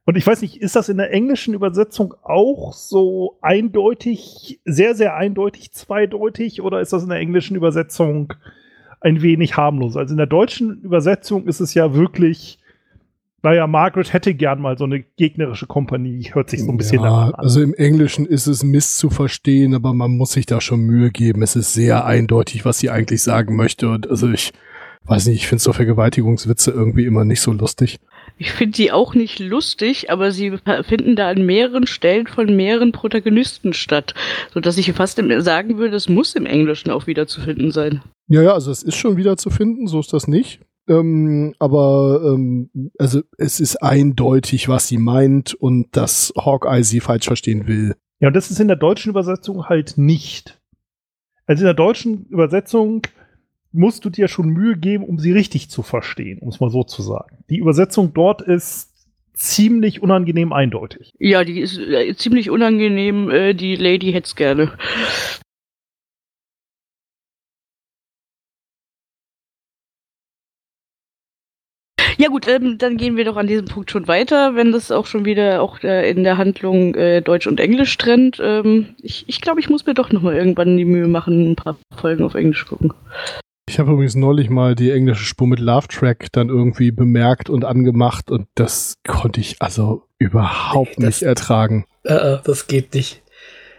Und 0.05 0.17
ich 0.17 0.27
weiß 0.27 0.41
nicht, 0.41 0.57
ist 0.57 0.75
das 0.75 0.89
in 0.89 0.97
der 0.97 1.13
englischen 1.13 1.53
Übersetzung 1.53 2.15
auch 2.23 2.73
so 2.73 3.37
eindeutig, 3.43 4.59
sehr, 4.65 4.95
sehr 4.95 5.17
eindeutig 5.17 5.73
zweideutig 5.73 6.63
oder 6.63 6.81
ist 6.81 6.93
das 6.93 7.03
in 7.03 7.11
der 7.11 7.19
englischen 7.19 7.57
Übersetzung 7.57 8.33
ein 9.01 9.21
wenig 9.21 9.57
harmlos? 9.57 9.97
Also 9.97 10.15
in 10.15 10.17
der 10.17 10.27
deutschen 10.27 10.81
Übersetzung 10.81 11.47
ist 11.47 11.61
es 11.61 11.75
ja 11.75 11.95
wirklich, 11.95 12.59
naja, 13.43 13.67
Margaret 13.67 14.13
hätte 14.13 14.35
gern 14.35 14.63
mal 14.63 14.79
so 14.79 14.85
eine 14.85 15.01
gegnerische 15.01 15.67
Kompanie, 15.67 16.31
hört 16.33 16.49
sich 16.49 16.65
so 16.65 16.71
ein 16.71 16.79
bisschen 16.79 17.03
ja, 17.03 17.27
an. 17.27 17.35
Also 17.35 17.61
im 17.61 17.75
Englischen 17.75 18.25
ist 18.25 18.47
es 18.47 18.65
Mist 18.65 18.97
zu 18.97 19.11
verstehen, 19.11 19.75
aber 19.75 19.93
man 19.93 20.17
muss 20.17 20.33
sich 20.33 20.47
da 20.47 20.63
schon 20.63 20.81
Mühe 20.81 21.11
geben. 21.11 21.43
Es 21.43 21.55
ist 21.55 21.75
sehr 21.75 22.07
eindeutig, 22.07 22.65
was 22.65 22.79
sie 22.79 22.89
eigentlich 22.89 23.23
sagen 23.23 23.57
möchte. 23.57 23.91
Und 23.91 24.09
also 24.09 24.31
ich 24.31 24.53
weiß 25.05 25.27
nicht, 25.27 25.37
ich 25.37 25.47
finde 25.47 25.63
so 25.63 25.73
Vergewaltigungswitze 25.73 26.71
irgendwie 26.71 27.05
immer 27.05 27.25
nicht 27.25 27.41
so 27.41 27.53
lustig. 27.53 27.99
Ich 28.37 28.53
finde 28.53 28.77
die 28.77 28.93
auch 28.93 29.15
nicht 29.15 29.41
lustig, 29.41 30.11
aber 30.11 30.31
sie 30.31 30.59
finden 30.87 31.17
da 31.17 31.29
an 31.29 31.45
mehreren 31.45 31.87
Stellen 31.87 32.27
von 32.27 32.55
mehreren 32.55 32.93
Protagonisten 32.93 33.73
statt, 33.73 34.15
sodass 34.55 34.79
ich 34.79 34.93
fast 34.93 35.17
sagen 35.17 35.79
würde, 35.79 35.97
es 35.97 36.09
muss 36.09 36.35
im 36.35 36.47
Englischen 36.47 36.91
auch 36.91 37.07
wieder 37.07 37.27
zu 37.27 37.41
finden 37.41 37.73
sein. 37.73 38.03
Ja, 38.29 38.43
ja, 38.43 38.53
also 38.53 38.71
es 38.71 38.83
ist 38.83 38.97
schon 38.97 39.17
wieder 39.17 39.37
zu 39.37 39.51
finden, 39.51 39.87
so 39.89 39.99
ist 40.01 40.13
das 40.13 40.29
nicht. 40.29 40.61
Ähm, 40.89 41.55
aber 41.59 42.23
ähm, 42.25 42.71
also 42.99 43.21
es 43.37 43.61
ist 43.61 43.77
eindeutig, 43.77 44.69
was 44.69 44.89
sie 44.89 44.99
meint 44.99 45.55
und 45.55 45.89
dass 45.97 46.33
Hawkeye 46.37 46.83
sie 46.83 47.01
falsch 47.01 47.27
verstehen 47.27 47.67
will. 47.67 47.95
Ja, 48.21 48.29
und 48.29 48.35
das 48.35 48.51
ist 48.51 48.61
in 48.61 48.69
der 48.69 48.77
deutschen 48.77 49.11
Übersetzung 49.11 49.67
halt 49.67 49.99
nicht. 49.99 50.61
Also 51.47 51.63
in 51.63 51.67
der 51.67 51.75
deutschen 51.75 52.27
Übersetzung 52.27 53.03
musst 53.73 54.05
du 54.05 54.11
dir 54.11 54.29
schon 54.29 54.49
Mühe 54.49 54.77
geben, 54.77 55.05
um 55.05 55.19
sie 55.19 55.33
richtig 55.33 55.71
zu 55.71 55.83
verstehen, 55.83 56.39
um 56.39 56.49
es 56.49 56.61
mal 56.61 56.71
so 56.71 56.85
zu 56.85 57.03
sagen. 57.03 57.39
Die 57.51 57.59
Übersetzung 57.59 58.13
dort 58.15 58.43
ist 58.43 58.91
ziemlich 59.35 60.03
unangenehm 60.03 60.53
eindeutig. 60.53 61.13
Ja, 61.19 61.45
die 61.45 61.61
ist 61.61 61.79
äh, 61.79 62.15
ziemlich 62.17 62.51
unangenehm, 62.51 63.31
äh, 63.31 63.55
die 63.55 63.77
Lady 63.77 64.13
hätt's 64.13 64.35
gerne. 64.35 64.73
Ja 72.21 72.31
gut, 72.31 72.49
ähm, 72.49 72.79
dann 72.79 72.97
gehen 72.97 73.17
wir 73.17 73.25
doch 73.25 73.37
an 73.37 73.47
diesem 73.47 73.67
Punkt 73.67 73.93
schon 73.93 74.09
weiter, 74.09 74.57
wenn 74.57 74.73
das 74.73 74.91
auch 74.91 75.07
schon 75.07 75.25
wieder 75.25 75.63
auch 75.63 75.81
äh, 75.85 76.11
in 76.11 76.25
der 76.25 76.37
Handlung 76.37 76.97
äh, 76.97 77.23
Deutsch 77.23 77.47
und 77.47 77.61
Englisch 77.61 77.97
trennt. 77.97 78.41
Ähm, 78.43 78.97
ich 79.01 79.25
ich 79.29 79.41
glaube, 79.41 79.61
ich 79.61 79.71
muss 79.71 79.87
mir 79.87 79.95
doch 79.95 80.11
nochmal 80.11 80.35
irgendwann 80.35 80.77
die 80.77 80.85
Mühe 80.85 81.07
machen, 81.07 81.53
ein 81.53 81.57
paar 81.57 81.79
Folgen 81.97 82.25
auf 82.25 82.35
Englisch 82.35 82.67
gucken. 82.67 82.93
Ich 83.69 83.79
habe 83.79 83.93
übrigens 83.93 84.15
neulich 84.15 84.49
mal 84.49 84.75
die 84.75 84.91
englische 84.91 85.25
Spur 85.25 85.47
mit 85.47 85.59
Love 85.59 85.89
Track 85.89 86.29
dann 86.33 86.49
irgendwie 86.49 86.91
bemerkt 86.91 87.51
und 87.51 87.67
angemacht 87.67 88.31
und 88.31 88.47
das 88.55 88.97
konnte 89.07 89.41
ich 89.41 89.57
also 89.61 90.05
überhaupt 90.19 90.95
das- 90.97 91.05
nicht 91.05 91.23
ertragen. 91.23 91.85
Äh, 92.05 92.15
äh, 92.15 92.39
das 92.45 92.67
geht 92.67 92.95
nicht. 92.95 93.23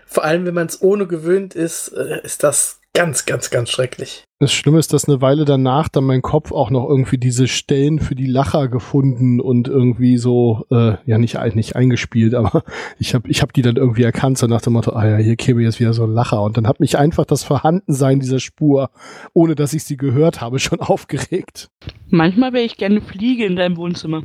Vor 0.06 0.24
allem, 0.24 0.46
wenn 0.46 0.54
man 0.54 0.68
es 0.68 0.80
ohne 0.84 1.08
gewöhnt 1.08 1.56
ist, 1.56 1.88
äh, 1.90 2.22
ist 2.24 2.44
das 2.44 2.79
ganz, 3.00 3.26
ganz, 3.26 3.50
ganz 3.50 3.70
schrecklich. 3.70 4.26
Das 4.40 4.52
Schlimme 4.52 4.78
ist, 4.78 4.92
dass 4.92 5.08
eine 5.08 5.22
Weile 5.22 5.46
danach 5.46 5.88
dann 5.88 6.04
mein 6.04 6.22
Kopf 6.22 6.52
auch 6.52 6.70
noch 6.70 6.90
irgendwie 6.90 7.18
diese 7.18 7.48
Stellen 7.48 8.00
für 8.00 8.14
die 8.14 8.26
Lacher 8.26 8.68
gefunden 8.68 9.40
und 9.40 9.70
irgendwie 9.70 10.18
so, 10.18 10.66
äh, 10.70 10.96
ja 11.06 11.18
nicht, 11.18 11.38
nicht 11.56 11.78
eingespielt, 11.78 12.34
aber 12.36 12.66
ich 12.98 13.16
habe 13.16 13.30
ich 13.30 13.42
hab 13.42 13.54
die 13.54 13.62
dann 13.62 13.78
irgendwie 13.78 14.04
erkannt, 14.04 14.38
so 14.38 14.48
nach 14.48 14.60
dem 14.60 14.74
Motto, 14.74 14.92
ah 14.92 15.08
ja, 15.08 15.16
hier 15.16 15.38
käme 15.38 15.62
jetzt 15.62 15.80
wieder 15.80 15.94
so 15.94 16.04
ein 16.04 16.12
Lacher. 16.12 16.44
Und 16.44 16.58
dann 16.58 16.68
hat 16.68 16.82
mich 16.82 16.98
einfach 16.98 17.24
das 17.24 17.46
Vorhandensein 17.46 18.20
dieser 18.20 18.42
Spur, 18.42 18.90
ohne 19.32 19.56
dass 19.56 19.72
ich 19.72 19.86
sie 19.86 19.96
gehört 19.96 20.42
habe, 20.42 20.60
schon 20.60 20.82
aufgeregt. 20.82 21.70
Manchmal 22.10 22.52
wäre 22.52 22.66
ich 22.66 22.76
gerne 22.76 23.00
Fliege 23.00 23.46
in 23.46 23.56
deinem 23.56 23.78
Wohnzimmer. 23.78 24.24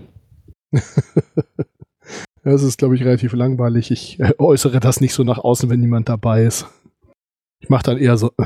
Das 2.47 2.62
ist, 2.62 2.76
glaube 2.76 2.95
ich, 2.95 3.02
relativ 3.02 3.33
langweilig. 3.33 3.90
Ich 3.90 4.21
äh, 4.21 4.35
äußere 4.37 4.78
das 4.78 5.00
nicht 5.00 5.14
so 5.14 5.25
nach 5.25 5.38
außen, 5.38 5.71
wenn 5.71 5.81
niemand 5.81 6.11
dabei 6.11 6.45
ist. 6.45 6.66
Ich 7.64 7.71
mache 7.71 7.85
dann 7.85 7.97
eher 7.97 8.18
so, 8.18 8.30
äh, 8.37 8.44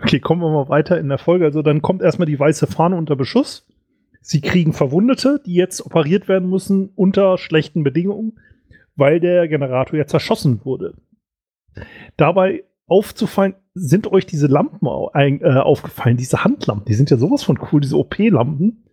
Okay, 0.00 0.20
kommen 0.20 0.42
wir 0.42 0.50
mal 0.50 0.68
weiter 0.68 0.98
in 1.00 1.08
der 1.08 1.18
Folge. 1.18 1.44
Also 1.44 1.60
dann 1.62 1.82
kommt 1.82 2.02
erstmal 2.02 2.26
die 2.26 2.38
weiße 2.38 2.68
Fahne 2.68 2.96
unter 2.96 3.16
Beschuss. 3.16 3.66
Sie 4.20 4.40
kriegen 4.40 4.72
Verwundete, 4.72 5.40
die 5.44 5.54
jetzt 5.54 5.84
operiert 5.84 6.28
werden 6.28 6.48
müssen 6.48 6.90
unter 6.94 7.36
schlechten 7.36 7.82
Bedingungen, 7.82 8.38
weil 8.94 9.18
der 9.18 9.48
Generator 9.48 9.98
ja 9.98 10.06
zerschossen 10.06 10.64
wurde. 10.64 10.94
Dabei 12.16 12.62
aufzufallen, 12.86 13.54
sind 13.74 14.06
euch 14.12 14.24
diese 14.24 14.46
Lampen 14.46 14.86
äh, 14.86 15.58
aufgefallen, 15.58 16.16
diese 16.16 16.44
Handlampen, 16.44 16.84
die 16.84 16.94
sind 16.94 17.10
ja 17.10 17.16
sowas 17.16 17.42
von 17.42 17.58
cool, 17.72 17.80
diese 17.80 17.96
OP-Lampen, 17.96 18.84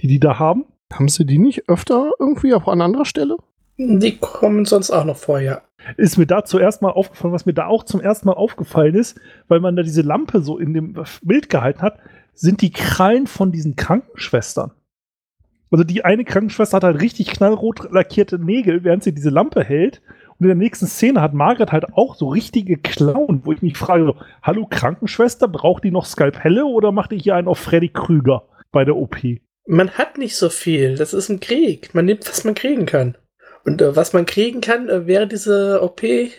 die 0.00 0.06
die 0.06 0.20
da 0.20 0.38
haben. 0.38 0.64
haben 0.90 1.08
sie 1.08 1.26
die 1.26 1.38
nicht 1.38 1.68
öfter 1.68 2.12
irgendwie 2.18 2.54
auch 2.54 2.68
an 2.68 2.80
anderer 2.80 3.04
Stelle? 3.04 3.36
Die 3.76 4.16
kommen 4.16 4.64
sonst 4.64 4.90
auch 4.90 5.04
noch 5.04 5.16
vorher. 5.16 5.67
Ist 5.96 6.18
mir 6.18 6.26
da 6.26 6.44
zuerst 6.44 6.82
mal 6.82 6.90
aufgefallen, 6.90 7.32
was 7.32 7.46
mir 7.46 7.54
da 7.54 7.66
auch 7.66 7.84
zum 7.84 8.00
ersten 8.00 8.26
Mal 8.26 8.34
aufgefallen 8.34 8.94
ist, 8.94 9.20
weil 9.48 9.60
man 9.60 9.76
da 9.76 9.82
diese 9.82 10.02
Lampe 10.02 10.40
so 10.40 10.58
in 10.58 10.74
dem 10.74 10.94
Bild 11.22 11.48
gehalten 11.48 11.82
hat, 11.82 11.98
sind 12.34 12.62
die 12.62 12.70
Krallen 12.70 13.26
von 13.26 13.52
diesen 13.52 13.76
Krankenschwestern. 13.76 14.72
Also 15.70 15.84
die 15.84 16.04
eine 16.04 16.24
Krankenschwester 16.24 16.76
hat 16.76 16.84
halt 16.84 17.00
richtig 17.00 17.28
knallrot 17.28 17.90
lackierte 17.92 18.38
Nägel, 18.38 18.84
während 18.84 19.02
sie 19.02 19.14
diese 19.14 19.30
Lampe 19.30 19.62
hält. 19.62 20.00
Und 20.38 20.44
in 20.44 20.48
der 20.48 20.56
nächsten 20.56 20.86
Szene 20.86 21.20
hat 21.20 21.34
Margaret 21.34 21.72
halt 21.72 21.92
auch 21.94 22.14
so 22.14 22.28
richtige 22.28 22.78
Klauen, 22.78 23.42
wo 23.44 23.52
ich 23.52 23.60
mich 23.60 23.76
frage, 23.76 24.04
so, 24.04 24.16
hallo 24.42 24.66
Krankenschwester, 24.70 25.48
braucht 25.48 25.84
die 25.84 25.90
noch 25.90 26.06
Skalpelle 26.06 26.64
oder 26.64 26.92
macht 26.92 27.12
ihr 27.12 27.18
hier 27.18 27.34
einen 27.34 27.48
auf 27.48 27.58
Freddy 27.58 27.88
Krüger 27.88 28.44
bei 28.70 28.84
der 28.84 28.96
OP? 28.96 29.16
Man 29.66 29.90
hat 29.90 30.16
nicht 30.16 30.36
so 30.36 30.48
viel. 30.48 30.94
Das 30.94 31.12
ist 31.12 31.28
ein 31.28 31.40
Krieg. 31.40 31.94
Man 31.94 32.06
nimmt, 32.06 32.28
was 32.28 32.44
man 32.44 32.54
kriegen 32.54 32.86
kann. 32.86 33.16
Und 33.68 33.82
äh, 33.82 33.94
was 33.94 34.14
man 34.14 34.24
kriegen 34.24 34.62
kann, 34.62 34.88
äh, 34.88 35.06
während 35.06 35.30
diese 35.30 35.82
OP 35.82 36.02
äh, 36.02 36.30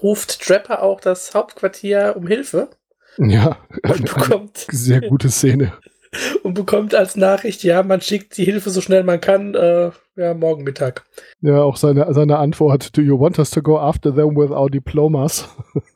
ruft 0.00 0.40
Trapper 0.40 0.82
auch 0.84 1.00
das 1.00 1.34
Hauptquartier 1.34 2.14
um 2.16 2.28
Hilfe 2.28 2.68
Ja, 3.16 3.56
und 3.82 4.04
bekommt, 4.14 4.66
sehr 4.70 5.00
gute 5.00 5.28
Szene. 5.28 5.72
und 6.44 6.54
bekommt 6.54 6.94
als 6.94 7.16
Nachricht, 7.16 7.64
ja, 7.64 7.82
man 7.82 8.00
schickt 8.00 8.36
die 8.36 8.44
Hilfe 8.44 8.70
so 8.70 8.80
schnell 8.80 9.02
man 9.02 9.20
kann, 9.20 9.56
äh, 9.56 9.90
ja, 10.14 10.34
morgen 10.34 10.62
Mittag. 10.62 11.04
Ja, 11.40 11.62
auch 11.62 11.76
seine, 11.76 12.14
seine 12.14 12.38
Antwort, 12.38 12.96
do 12.96 13.02
you 13.02 13.18
want 13.18 13.40
us 13.40 13.50
to 13.50 13.60
go 13.60 13.76
after 13.76 14.14
them 14.14 14.36
with 14.36 14.50
our 14.50 14.70
diplomas? 14.70 15.48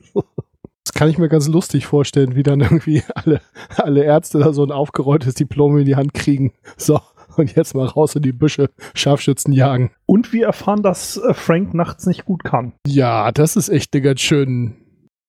Das 0.84 0.94
kann 0.94 1.08
ich 1.08 1.16
mir 1.16 1.28
ganz 1.28 1.46
lustig 1.46 1.86
vorstellen, 1.86 2.34
wie 2.34 2.42
dann 2.42 2.58
irgendwie 2.58 3.04
alle, 3.14 3.40
alle 3.76 4.02
Ärzte 4.02 4.40
da 4.40 4.52
so 4.52 4.64
ein 4.64 4.72
aufgerolltes 4.72 5.34
Diplom 5.34 5.78
in 5.78 5.84
die 5.84 5.94
Hand 5.94 6.12
kriegen. 6.12 6.52
So, 6.76 7.00
und 7.36 7.54
jetzt 7.54 7.74
mal 7.74 7.86
raus 7.86 8.14
in 8.16 8.22
die 8.22 8.32
Büsche, 8.32 8.70
Scharfschützen 8.94 9.52
jagen. 9.52 9.90
Und 10.06 10.32
wir 10.32 10.46
erfahren, 10.46 10.82
dass 10.82 11.16
äh, 11.16 11.34
Frank 11.34 11.74
nachts 11.74 12.06
nicht 12.06 12.24
gut 12.24 12.44
kann. 12.44 12.74
Ja, 12.86 13.32
das 13.32 13.56
ist 13.56 13.68
echt 13.68 13.94
eine 13.94 14.02
ganz 14.02 14.20
schön. 14.20 14.76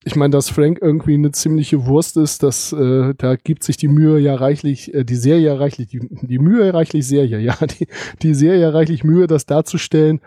Ich 0.06 0.18
meine, 0.18 0.32
dass 0.32 0.50
Frank 0.50 0.80
irgendwie 0.82 1.14
eine 1.14 1.32
ziemliche 1.32 1.86
Wurst 1.86 2.18
ist, 2.18 2.44
das, 2.44 2.74
äh, 2.74 3.14
da 3.18 3.38
gibt 3.38 3.64
sich 3.64 3.78
die 3.78 3.88
Mühe 3.88 4.20
ja 4.20 4.36
reichlich, 4.36 4.94
äh, 4.94 5.06
die 5.06 5.16
Serie 5.16 5.46
ja 5.46 5.56
reichlich, 5.56 5.88
die, 5.88 6.02
die 6.10 6.40
Mühe 6.40 6.74
reichlich 6.74 7.08
Serie, 7.08 7.40
ja, 7.40 7.56
die, 7.80 7.88
die 8.22 8.34
Serie 8.34 8.60
ja 8.60 8.70
reichlich 8.72 9.06
Mühe, 9.06 9.28
das 9.28 9.46
darzustellen. 9.46 10.20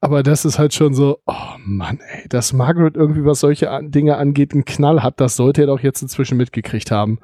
Aber 0.00 0.22
das 0.22 0.44
ist 0.44 0.58
halt 0.58 0.74
schon 0.74 0.92
so, 0.92 1.18
oh 1.26 1.56
Mann, 1.64 1.98
ey, 2.12 2.28
dass 2.28 2.52
Margaret 2.52 2.94
irgendwie, 2.94 3.24
was 3.24 3.40
solche 3.40 3.70
Dinge 3.82 4.18
angeht, 4.18 4.52
einen 4.52 4.66
Knall 4.66 5.02
hat, 5.02 5.18
das 5.18 5.34
sollte 5.34 5.62
er 5.62 5.66
doch 5.66 5.80
jetzt 5.80 6.02
inzwischen 6.02 6.36
mitgekriegt 6.36 6.90
haben. 6.90 7.18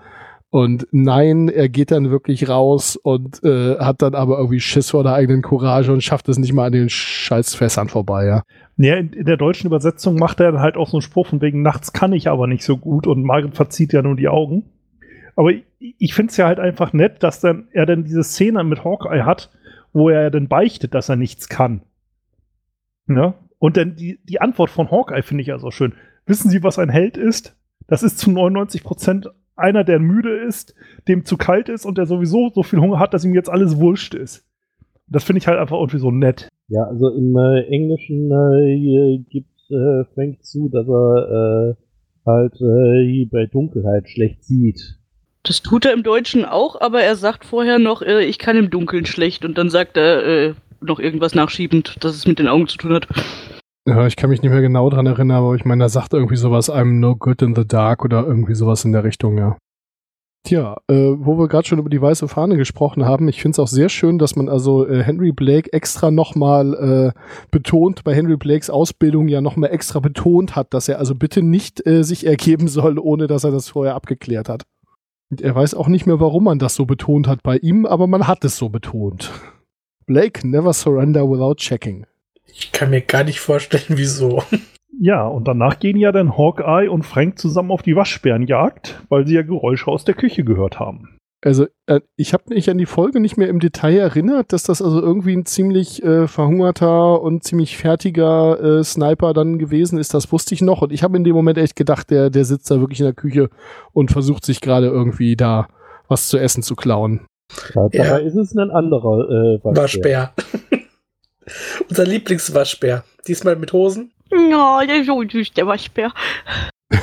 Und 0.50 0.88
nein, 0.90 1.49
er 1.49 1.69
geht 1.69 1.92
dann 1.92 2.11
wirklich 2.11 2.49
raus 2.49 2.97
und 2.97 3.42
äh, 3.45 3.78
hat 3.78 4.02
dann 4.02 4.16
aber 4.16 4.38
irgendwie 4.38 4.59
Schiss 4.59 4.90
vor 4.90 5.04
der 5.04 5.14
eigenen 5.14 5.42
Courage 5.42 5.92
und 5.92 6.02
schafft 6.02 6.28
es 6.28 6.38
nicht 6.38 6.52
mal 6.52 6.66
an 6.66 6.73
den 6.73 6.88
Scheißfässern 6.88 7.88
vorbei, 7.88 8.26
ja. 8.26 8.42
Ja, 8.76 8.97
in, 8.97 9.12
in 9.12 9.26
der 9.26 9.37
deutschen 9.37 9.69
Übersetzung 9.69 10.16
macht 10.16 10.40
er 10.40 10.50
dann 10.50 10.61
halt 10.61 10.76
auch 10.76 10.88
so 10.88 10.97
einen 10.97 11.02
Spruch 11.02 11.28
von 11.28 11.40
wegen, 11.40 11.62
nachts 11.62 11.92
kann 11.92 12.12
ich 12.12 12.28
aber 12.28 12.49
nicht 12.49 12.64
so 12.64 12.76
gut 12.76 13.07
und 13.07 13.23
Margaret 13.23 13.54
verzieht 13.54 13.92
ja 13.92 14.02
nur 14.02 14.16
die 14.16 14.28
Augen. 14.28 14.64
Aber 15.37 15.52
ich, 15.52 15.64
ich 15.78 16.14
finde 16.14 16.30
es 16.30 16.37
ja 16.37 16.47
halt 16.47 16.59
einfach 16.59 16.92
nett, 16.92 17.23
dass 17.23 17.40
dann 17.40 17.69
er 17.73 17.87
dann 17.87 18.02
diese 18.02 18.25
Szene 18.25 18.64
mit 18.64 18.85
Hawkeye 18.85 19.25
hat, 19.25 19.50
wo 19.92 20.09
er 20.09 20.30
dann 20.30 20.49
beichtet, 20.49 20.95
dass 20.95 21.09
er 21.09 21.16
nichts 21.16 21.49
kann. 21.49 21.83
Ne? 23.07 23.35
Und 23.59 23.76
dann 23.76 23.95
die, 23.95 24.19
die 24.25 24.40
Antwort 24.40 24.71
von 24.71 24.90
Hawkeye 24.90 25.23
finde 25.23 25.42
ich 25.42 25.49
ja 25.49 25.59
so 25.59 25.71
schön. 25.71 25.92
Wissen 26.26 26.50
Sie, 26.50 26.62
was 26.64 26.78
ein 26.78 26.88
Held 26.88 27.16
ist? 27.16 27.57
Das 27.87 28.02
ist 28.02 28.19
zu 28.19 28.30
99 28.30 28.83
Prozent 28.83 29.28
einer, 29.61 29.85
der 29.85 29.99
müde 29.99 30.37
ist, 30.37 30.75
dem 31.09 31.25
zu 31.25 31.37
kalt 31.37 31.69
ist 31.69 31.85
und 31.85 31.99
der 31.99 32.07
sowieso 32.07 32.50
so 32.55 32.62
viel 32.62 32.81
Hunger 32.81 32.99
hat, 32.99 33.14
dass 33.14 33.25
ihm 33.25 33.35
jetzt 33.35 33.50
alles 33.50 33.79
wurscht 33.79 34.14
ist. 34.14 34.47
Das 35.07 35.25
finde 35.25 35.38
ich 35.38 35.47
halt 35.47 35.59
einfach 35.59 35.76
irgendwie 35.76 35.99
so 35.99 36.11
nett. 36.11 36.49
Ja, 36.69 36.85
also 36.85 37.09
im 37.09 37.37
äh, 37.37 37.62
Englischen 37.67 38.31
äh, 38.31 39.19
gibt 39.29 39.50
äh, 39.71 40.05
Frank 40.14 40.45
zu, 40.45 40.69
dass 40.69 40.87
er 40.88 41.71
äh, 41.71 41.75
halt 42.26 42.61
äh, 42.61 43.25
bei 43.26 43.47
Dunkelheit 43.47 44.09
schlecht 44.09 44.45
sieht. 44.45 44.99
Das 45.43 45.62
tut 45.62 45.87
er 45.87 45.95
im 45.95 46.02
Deutschen 46.02 46.45
auch, 46.45 46.81
aber 46.81 47.02
er 47.02 47.17
sagt 47.17 47.45
vorher 47.45 47.79
noch, 47.79 48.02
äh, 48.02 48.25
ich 48.25 48.38
kann 48.38 48.57
im 48.57 48.71
Dunkeln 48.71 49.07
schlecht 49.07 49.45
und 49.45 49.57
dann 49.57 49.71
sagt 49.71 49.97
er 49.97 50.25
äh, 50.25 50.55
noch 50.81 51.00
irgendwas 51.00 51.35
nachschiebend, 51.35 51.97
dass 52.05 52.14
es 52.14 52.26
mit 52.26 52.38
den 52.38 52.49
Augen 52.49 52.69
zu 52.69 52.76
tun 52.76 52.93
hat. 52.93 53.09
Ja, 53.87 54.07
ich 54.07 54.17
kann 54.17 54.31
mich 54.31 54.43
nicht 54.43 54.51
mehr 54.51 54.61
genau 54.61 54.91
dran 54.91 55.07
erinnern, 55.07 55.39
aber 55.39 55.55
ich 55.55 55.65
meine, 55.65 55.85
er 55.85 55.89
sagt 55.89 56.13
irgendwie 56.13 56.37
sowas, 56.37 56.71
I'm 56.71 57.01
no 57.01 57.17
good 57.17 57.43
in 57.43 57.55
the 57.55 57.67
dark 57.67 58.05
oder 58.05 58.27
irgendwie 58.27 58.55
sowas 58.55 58.85
in 58.85 58.93
der 58.93 59.05
Richtung, 59.05 59.39
ja. 59.39 59.57
Tja, 60.43 60.79
äh, 60.89 61.13
wo 61.19 61.39
wir 61.39 61.49
gerade 61.49 61.69
schon 61.69 61.79
über 61.79 61.91
die 61.91 62.01
weiße 62.01 62.27
Fahne 62.27 62.57
gesprochen 62.57 63.05
haben, 63.05 63.29
ich 63.29 63.43
finde 63.43 63.57
es 63.57 63.59
auch 63.59 63.69
sehr 63.69 63.91
schön, 63.91 64.19
dass 64.19 64.37
man 64.37 64.49
also 64.49 64.87
äh, 64.87 65.03
Henry 65.03 65.33
Blake 65.33 65.71
extra 65.73 66.11
nochmal 66.11 67.13
äh, 67.15 67.21
betont, 67.51 68.05
bei 68.05 68.15
Henry 68.15 68.39
Blakes 68.39 68.71
Ausbildung 68.71 69.29
ja 69.29 69.43
nochmal 69.43 69.71
extra 69.71 70.01
betont 70.01 70.57
hat, 70.57 70.73
dass 70.73 70.89
er 70.89 70.99
also 70.99 71.15
bitte 71.15 71.43
nicht 71.43 71.87
äh, 71.87 72.05
sich 72.05 72.27
ergeben 72.27 72.69
soll, 72.69 72.99
ohne 72.99 73.27
dass 73.27 73.45
er 73.45 73.51
das 73.51 73.69
vorher 73.69 73.95
abgeklärt 73.95 74.49
hat. 74.49 74.63
Und 75.31 75.43
er 75.43 75.55
weiß 75.55 75.75
auch 75.75 75.89
nicht 75.89 76.07
mehr, 76.07 76.21
warum 76.21 76.45
man 76.45 76.59
das 76.59 76.75
so 76.75 76.87
betont 76.87 77.29
hat 77.29 77.43
bei 77.43 77.59
ihm, 77.59 77.85
aber 77.85 78.07
man 78.07 78.27
hat 78.27 78.43
es 78.45 78.57
so 78.57 78.71
betont. 78.71 79.31
Blake 80.07 80.49
never 80.49 80.73
surrender 80.73 81.31
without 81.31 81.57
checking. 81.57 82.07
Ich 82.47 82.73
kann 82.73 82.91
mir 82.91 83.01
gar 83.01 83.25
nicht 83.25 83.41
vorstellen, 83.41 83.85
wieso. 83.89 84.43
Ja, 84.99 85.27
und 85.27 85.49
danach 85.49 85.79
gehen 85.79 85.97
ja 85.97 86.13
dann 86.13 86.37
Hawkeye 86.37 86.89
und 86.89 87.05
Frank 87.05 87.39
zusammen 87.39 87.71
auf 87.71 87.83
die 87.83 87.97
Waschbärenjagd, 87.97 89.03
weil 89.09 89.27
sie 89.27 89.35
ja 89.35 89.43
Geräusche 89.43 89.91
aus 89.91 90.05
der 90.05 90.15
Küche 90.15 90.45
gehört 90.45 90.79
haben. 90.79 91.17
Also, 91.43 91.67
äh, 91.87 92.01
ich 92.17 92.35
habe 92.35 92.45
mich 92.51 92.69
an 92.69 92.77
die 92.77 92.85
Folge 92.85 93.19
nicht 93.19 93.39
mehr 93.39 93.49
im 93.49 93.61
Detail 93.61 93.97
erinnert, 93.97 94.53
dass 94.53 94.65
das 94.65 94.83
also 94.83 95.01
irgendwie 95.01 95.35
ein 95.35 95.47
ziemlich 95.47 96.03
äh, 96.03 96.29
verhungerter 96.29 97.23
und 97.23 97.45
ziemlich 97.45 97.79
fertiger 97.79 98.61
äh, 98.63 98.85
Sniper 98.85 99.33
dann 99.33 99.59
gewesen 99.59 99.99
ist. 99.99 100.13
Das 100.13 100.31
wusste 100.33 100.55
ich 100.55 100.61
noch. 100.61 100.83
Und 100.83 100.93
ich 100.93 101.03
habe 101.03 101.17
in 101.17 101.25
dem 101.25 101.35
Moment 101.35 101.57
echt 101.57 101.77
gedacht, 101.77 102.11
der, 102.11 102.29
der 102.29 102.45
sitzt 102.45 102.71
da 102.71 102.81
wirklich 102.81 103.01
in 103.01 103.07
der 103.07 103.15
Küche 103.15 103.49
und 103.93 104.11
versucht 104.11 104.45
sich 104.45 104.61
gerade 104.61 104.89
irgendwie 104.89 105.35
da 105.35 105.69
was 106.09 106.29
zu 106.29 106.37
essen 106.37 106.63
zu 106.63 106.77
klauen. 106.77 107.27
Ja, 107.75 107.89
Ja. 107.91 108.05
Dabei 108.05 108.23
ist 108.23 108.37
es 108.37 108.55
ein 108.55 108.71
anderer 108.71 109.31
äh, 109.31 109.65
Waschbär. 109.65 109.83
Waschbär. 109.83 110.33
Unser 111.89 112.05
Lieblingswaschbär. 112.05 113.05
Diesmal 113.27 113.57
mit 113.57 113.73
Hosen. 113.73 114.13
Ja, 114.31 114.85
der 114.87 115.01
ist 115.01 115.07
so 115.07 115.23
süß, 115.23 115.53
der 115.53 115.67
Waschbär. 115.67 116.13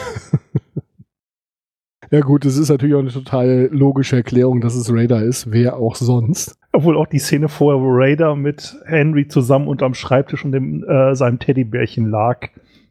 Ja 2.10 2.22
gut, 2.22 2.46
es 2.46 2.58
ist 2.58 2.70
natürlich 2.70 2.96
auch 2.96 3.00
eine 3.00 3.12
total 3.12 3.68
logische 3.70 4.16
Erklärung, 4.16 4.62
dass 4.62 4.76
es 4.76 4.90
Raider 4.90 5.22
ist. 5.22 5.52
Wer 5.52 5.76
auch 5.76 5.96
sonst. 5.96 6.58
Obwohl 6.72 6.96
auch 6.96 7.08
die 7.08 7.20
Szene 7.20 7.50
vorher, 7.50 7.82
wo 7.82 7.90
Raider 7.90 8.36
mit 8.36 8.78
Henry 8.86 9.28
zusammen 9.28 9.68
unterm 9.68 9.94
Schreibtisch 9.94 10.46
und 10.46 10.54
dem, 10.54 10.86
äh, 10.86 11.16
seinem 11.16 11.40
Teddybärchen 11.40 12.10
lag, 12.10 12.48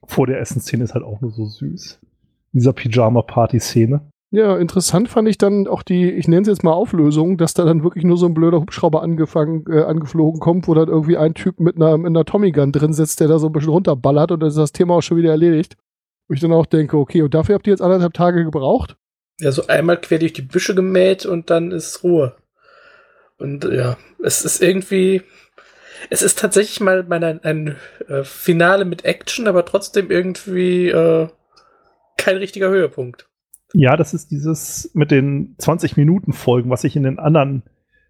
vor 0.07 0.27
der 0.27 0.41
Essensszene 0.41 0.85
ist 0.85 0.93
halt 0.93 1.05
auch 1.05 1.23
nur 1.23 1.31
so 1.31 1.47
süß. 1.47 1.99
Dieser 2.53 2.75
Pyjama-Party-Szene. 2.75 4.03
Ja, 4.37 4.59
interessant 4.59 5.09
fand 5.09 5.31
ich 5.31 5.39
dann 5.39 5.67
auch 5.67 5.83
die, 5.83 6.11
ich 6.11 6.29
nenne 6.29 6.43
es 6.43 6.49
jetzt 6.49 6.63
mal 6.63 6.75
Auflösung, 6.75 7.39
dass 7.39 7.55
da 7.55 7.65
dann 7.65 7.83
wirklich 7.83 8.05
nur 8.05 8.19
so 8.19 8.27
ein 8.27 8.35
blöder 8.35 8.61
Hubschrauber 8.61 9.03
angefangen, 9.03 9.65
äh, 9.67 9.81
angeflogen 9.81 10.41
kommt, 10.41 10.69
wo 10.69 10.75
dann 10.75 10.89
irgendwie 10.89 11.17
ein 11.17 11.33
Typ 11.33 11.59
mit 11.59 11.77
einer, 11.77 11.97
mit 11.97 12.09
einer 12.09 12.27
Tommy 12.27 12.53
Gun 12.53 12.71
drin 12.71 12.93
sitzt, 12.93 13.21
der 13.21 13.29
da 13.29 13.39
so 13.39 13.47
ein 13.47 13.53
bisschen 13.55 13.71
runterballert 13.71 14.33
und 14.33 14.41
dann 14.41 14.51
ist 14.51 14.59
das 14.59 14.73
Thema 14.73 14.97
auch 14.97 15.01
schon 15.01 15.17
wieder 15.17 15.31
erledigt. 15.31 15.79
Wo 16.29 16.35
ich 16.35 16.41
dann 16.41 16.53
auch 16.53 16.67
denke, 16.67 16.99
okay, 16.99 17.23
und 17.23 17.33
dafür 17.33 17.55
habt 17.55 17.67
ihr 17.67 17.71
jetzt 17.71 17.81
anderthalb 17.81 18.13
Tage 18.13 18.45
gebraucht? 18.45 18.99
Ja, 19.41 19.53
so 19.53 19.69
einmal 19.69 19.99
quer 19.99 20.19
durch 20.19 20.35
die 20.35 20.43
Büsche 20.43 20.75
gemäht 20.75 21.25
und 21.25 21.49
dann 21.49 21.73
ist 21.73 22.05
Ruhe. 22.05 22.37
Und 23.39 23.65
ja, 23.65 23.97
es 24.23 24.45
ist 24.45 24.63
irgendwie, 24.63 25.23
es 26.11 26.21
ist 26.21 26.39
tatsächlich 26.39 26.81
mal, 26.81 27.05
mal 27.05 27.25
ein, 27.25 27.43
ein 27.43 27.77
äh, 28.07 28.23
Finale 28.23 28.85
mit 28.85 29.07
Action, 29.07 29.49
aber 29.49 29.65
trotzdem 29.65 30.11
irgendwie 30.11 30.91
äh, 30.91 31.29
kein 32.19 32.37
richtiger 32.37 32.69
Höhepunkt. 32.69 33.26
Ja, 33.73 33.97
das 33.97 34.15
ist 34.15 34.31
dieses 34.31 34.91
mit 34.95 35.11
den 35.11 35.57
20-Minuten-Folgen, 35.59 36.71
was 36.71 36.85
ich 36.85 36.97
in 36.97 37.03
den 37.03 37.19
anderen 37.19 37.63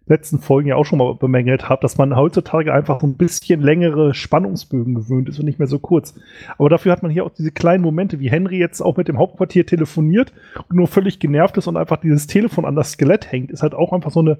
letzten 0.07 0.39
Folgen 0.39 0.69
ja 0.69 0.75
auch 0.75 0.85
schon 0.85 0.99
mal 0.99 1.15
bemängelt 1.15 1.69
habe, 1.69 1.81
dass 1.81 1.97
man 1.97 2.15
heutzutage 2.15 2.73
einfach 2.73 3.01
so 3.01 3.07
ein 3.07 3.17
bisschen 3.17 3.61
längere 3.61 4.13
Spannungsbögen 4.13 4.95
gewöhnt 4.95 5.29
ist 5.29 5.39
und 5.39 5.45
nicht 5.45 5.59
mehr 5.59 5.67
so 5.67 5.79
kurz. 5.79 6.15
Aber 6.57 6.69
dafür 6.69 6.91
hat 6.91 7.03
man 7.03 7.11
hier 7.11 7.25
auch 7.25 7.33
diese 7.33 7.51
kleinen 7.51 7.83
Momente, 7.83 8.19
wie 8.19 8.31
Henry 8.31 8.57
jetzt 8.57 8.81
auch 8.81 8.97
mit 8.97 9.07
dem 9.07 9.17
Hauptquartier 9.17 9.65
telefoniert 9.65 10.31
und 10.69 10.77
nur 10.77 10.87
völlig 10.87 11.19
genervt 11.19 11.57
ist 11.57 11.67
und 11.67 11.77
einfach 11.77 11.97
dieses 11.97 12.27
Telefon 12.27 12.65
an 12.65 12.75
das 12.75 12.93
Skelett 12.93 13.31
hängt, 13.31 13.51
ist 13.51 13.63
halt 13.63 13.73
auch 13.73 13.91
einfach 13.91 14.11
so 14.11 14.21
eine 14.21 14.39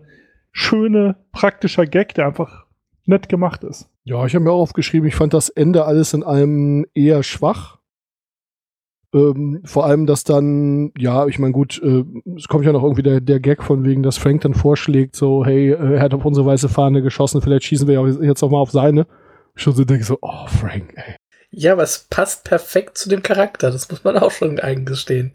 schöne, 0.52 1.18
praktischer 1.34 1.86
Gag, 1.86 2.14
der 2.16 2.28
einfach 2.28 2.66
nett 3.06 3.30
gemacht 3.30 3.64
ist. 3.64 3.90
Ja, 4.04 4.26
ich 4.26 4.36
habe 4.36 4.46
mir 4.46 4.52
auch 4.52 4.62
aufgeschrieben, 4.62 5.08
ich 5.08 5.16
fand 5.16 5.34
das 5.34 5.50
Ende 5.50 5.86
alles 5.86 6.14
in 6.14 6.24
allem 6.24 6.86
eher 6.94 7.24
schwach. 7.24 7.77
Ähm, 9.14 9.62
vor 9.64 9.86
allem, 9.86 10.06
dass 10.06 10.24
dann, 10.24 10.92
ja, 10.98 11.28
ich 11.28 11.40
meine, 11.40 11.54
gut, 11.54 11.82
äh, 11.82 12.04
es 12.36 12.48
kommt 12.48 12.66
ja 12.66 12.74
noch 12.74 12.84
irgendwie 12.84 13.04
der, 13.04 13.22
der 13.22 13.40
Gag 13.40 13.64
von 13.64 13.84
wegen, 13.86 14.04
dass 14.04 14.18
Frank 14.18 14.42
dann 14.42 14.54
vorschlägt, 14.54 15.16
so, 15.16 15.46
hey, 15.46 15.72
äh, 15.72 15.96
er 15.96 16.02
hat 16.02 16.14
auf 16.14 16.26
unsere 16.26 16.46
weiße 16.46 16.68
Fahne 16.68 17.02
geschossen, 17.02 17.42
vielleicht 17.42 17.64
schießen 17.64 17.88
wir 17.88 17.96
ja 17.96 18.08
jetzt 18.22 18.44
auch 18.44 18.52
mal 18.52 18.60
auf 18.60 18.72
seine. 18.72 19.08
Ich 19.56 19.64
schon 19.64 19.74
so 19.74 19.86
denke 19.86 20.04
so, 20.04 20.18
oh, 20.22 20.48
Frank, 20.48 20.94
ey. 20.96 21.16
Ja, 21.52 21.74
aber 21.74 21.84
es 21.84 22.08
passt 22.10 22.44
perfekt 22.44 22.98
zu 22.98 23.08
dem 23.08 23.24
Charakter, 23.24 23.72
das 23.72 23.90
muss 23.90 24.04
man 24.04 24.18
auch 24.18 24.32
schon 24.32 24.60
eingestehen. 24.60 25.34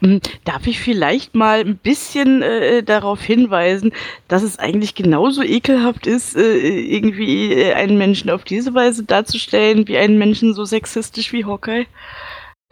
Hm, 0.00 0.20
darf 0.44 0.66
ich 0.66 0.78
vielleicht 0.78 1.34
mal 1.34 1.60
ein 1.60 1.78
bisschen 1.78 2.42
äh, 2.42 2.82
darauf 2.82 3.20
hinweisen, 3.20 3.92
dass 4.28 4.42
es 4.42 4.58
eigentlich 4.58 4.94
genauso 4.94 5.42
ekelhaft 5.42 6.06
ist, 6.06 6.36
äh, 6.36 6.56
irgendwie 6.58 7.52
äh, 7.52 7.72
einen 7.72 7.98
Menschen 7.98 8.30
auf 8.30 8.44
diese 8.44 8.74
Weise 8.74 9.02
darzustellen, 9.02 9.88
wie 9.88 9.98
einen 9.98 10.18
Menschen 10.18 10.54
so 10.54 10.64
sexistisch 10.64 11.32
wie 11.32 11.44
Hawkeye? 11.44 11.86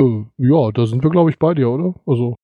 Äh, 0.01 0.25
ja, 0.39 0.71
da 0.73 0.87
sind 0.87 1.03
wir, 1.03 1.11
glaube 1.11 1.31
ich, 1.31 1.39
bei 1.39 1.55
dir, 1.55 1.71
oder? 1.71 1.95
Also. 2.07 2.35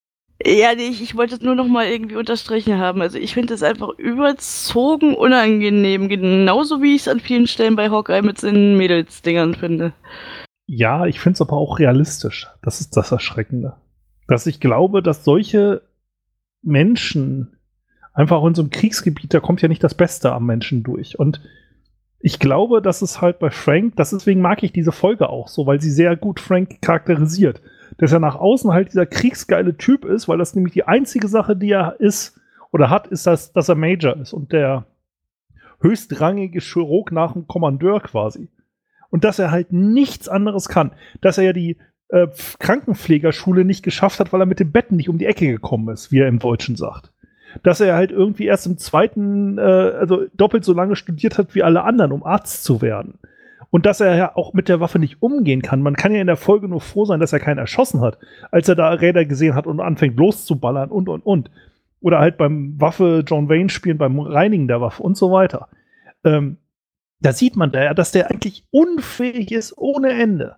Ja, 0.44 0.74
nee, 0.74 0.88
ich, 0.88 1.02
ich 1.02 1.16
wollte 1.16 1.36
es 1.36 1.40
nur 1.40 1.54
noch 1.54 1.68
mal 1.68 1.86
irgendwie 1.86 2.16
unterstrichen 2.16 2.78
haben. 2.78 3.00
Also 3.00 3.18
ich 3.18 3.32
finde 3.34 3.54
es 3.54 3.62
einfach 3.62 3.90
überzogen 3.98 5.14
unangenehm, 5.14 6.08
genauso 6.08 6.82
wie 6.82 6.96
ich 6.96 7.02
es 7.02 7.08
an 7.08 7.20
vielen 7.20 7.46
Stellen 7.46 7.76
bei 7.76 7.90
Hawkeye 7.90 8.22
mit 8.22 8.38
seinen 8.38 8.76
Mädelsdingern 8.76 9.54
finde. 9.54 9.92
Ja, 10.66 11.06
ich 11.06 11.20
finde 11.20 11.34
es 11.34 11.40
aber 11.40 11.56
auch 11.56 11.78
realistisch. 11.78 12.48
Das 12.62 12.80
ist 12.80 12.96
das 12.96 13.12
Erschreckende. 13.12 13.76
Dass 14.26 14.46
ich 14.46 14.58
glaube, 14.58 15.02
dass 15.02 15.24
solche 15.24 15.82
Menschen 16.62 17.58
einfach 18.14 18.42
in 18.44 18.54
so 18.54 18.62
einem 18.62 18.70
Kriegsgebiet, 18.70 19.32
da 19.34 19.40
kommt 19.40 19.62
ja 19.62 19.68
nicht 19.68 19.84
das 19.84 19.94
Beste 19.94 20.32
am 20.32 20.46
Menschen 20.46 20.82
durch. 20.82 21.18
Und 21.18 21.40
ich 22.24 22.38
glaube, 22.38 22.80
dass 22.80 23.02
es 23.02 23.20
halt 23.20 23.40
bei 23.40 23.50
Frank, 23.50 23.96
deswegen 23.96 24.40
mag 24.40 24.62
ich 24.62 24.72
diese 24.72 24.92
Folge 24.92 25.28
auch 25.28 25.48
so, 25.48 25.66
weil 25.66 25.80
sie 25.80 25.90
sehr 25.90 26.16
gut 26.16 26.38
Frank 26.38 26.80
charakterisiert. 26.80 27.60
Dass 27.98 28.12
er 28.12 28.20
nach 28.20 28.36
außen 28.36 28.72
halt 28.72 28.88
dieser 28.88 29.06
kriegsgeile 29.06 29.76
Typ 29.76 30.04
ist, 30.04 30.28
weil 30.28 30.38
das 30.38 30.54
nämlich 30.54 30.72
die 30.72 30.84
einzige 30.84 31.26
Sache, 31.26 31.56
die 31.56 31.72
er 31.72 31.96
ist 31.98 32.40
oder 32.70 32.90
hat, 32.90 33.08
ist, 33.08 33.26
dass, 33.26 33.52
dass 33.52 33.68
er 33.68 33.74
Major 33.74 34.16
ist 34.16 34.32
und 34.32 34.52
der 34.52 34.86
höchstrangige 35.80 36.60
Chirurg 36.60 37.10
nach 37.10 37.32
dem 37.32 37.48
Kommandeur 37.48 38.00
quasi. 38.00 38.48
Und 39.10 39.24
dass 39.24 39.40
er 39.40 39.50
halt 39.50 39.72
nichts 39.72 40.28
anderes 40.28 40.68
kann. 40.68 40.92
Dass 41.20 41.38
er 41.38 41.44
ja 41.44 41.52
die 41.52 41.76
äh, 42.08 42.28
Krankenpflegerschule 42.60 43.64
nicht 43.64 43.82
geschafft 43.82 44.20
hat, 44.20 44.32
weil 44.32 44.40
er 44.40 44.46
mit 44.46 44.60
dem 44.60 44.70
Betten 44.70 44.96
nicht 44.96 45.08
um 45.08 45.18
die 45.18 45.26
Ecke 45.26 45.48
gekommen 45.48 45.92
ist, 45.92 46.12
wie 46.12 46.20
er 46.20 46.28
im 46.28 46.38
Deutschen 46.38 46.76
sagt 46.76 47.11
dass 47.62 47.80
er 47.80 47.94
halt 47.94 48.10
irgendwie 48.10 48.46
erst 48.46 48.66
im 48.66 48.78
zweiten, 48.78 49.58
äh, 49.58 49.62
also 49.62 50.24
doppelt 50.34 50.64
so 50.64 50.72
lange 50.72 50.96
studiert 50.96 51.38
hat 51.38 51.54
wie 51.54 51.62
alle 51.62 51.84
anderen, 51.84 52.12
um 52.12 52.24
Arzt 52.24 52.64
zu 52.64 52.82
werden. 52.82 53.18
Und 53.70 53.86
dass 53.86 54.00
er 54.00 54.16
ja 54.16 54.36
auch 54.36 54.52
mit 54.52 54.68
der 54.68 54.80
Waffe 54.80 54.98
nicht 54.98 55.22
umgehen 55.22 55.62
kann. 55.62 55.80
Man 55.80 55.96
kann 55.96 56.12
ja 56.12 56.20
in 56.20 56.26
der 56.26 56.36
Folge 56.36 56.68
nur 56.68 56.82
froh 56.82 57.06
sein, 57.06 57.20
dass 57.20 57.32
er 57.32 57.40
keinen 57.40 57.58
erschossen 57.58 58.02
hat, 58.02 58.18
als 58.50 58.68
er 58.68 58.74
da 58.74 58.90
Räder 58.90 59.24
gesehen 59.24 59.54
hat 59.54 59.66
und 59.66 59.80
anfängt 59.80 60.18
loszuballern 60.18 60.90
und 60.90 61.08
und 61.08 61.24
und. 61.24 61.50
Oder 62.00 62.18
halt 62.18 62.36
beim 62.36 62.78
Waffe 62.80 63.24
John 63.26 63.48
Wayne 63.48 63.70
spielen, 63.70 63.96
beim 63.96 64.18
Reinigen 64.20 64.68
der 64.68 64.80
Waffe 64.80 65.02
und 65.02 65.16
so 65.16 65.32
weiter. 65.32 65.68
Ähm, 66.24 66.58
da 67.20 67.32
sieht 67.32 67.56
man 67.56 67.72
da 67.72 67.82
ja, 67.82 67.94
dass 67.94 68.12
der 68.12 68.30
eigentlich 68.30 68.66
unfähig 68.70 69.52
ist 69.52 69.78
ohne 69.78 70.10
Ende. 70.10 70.56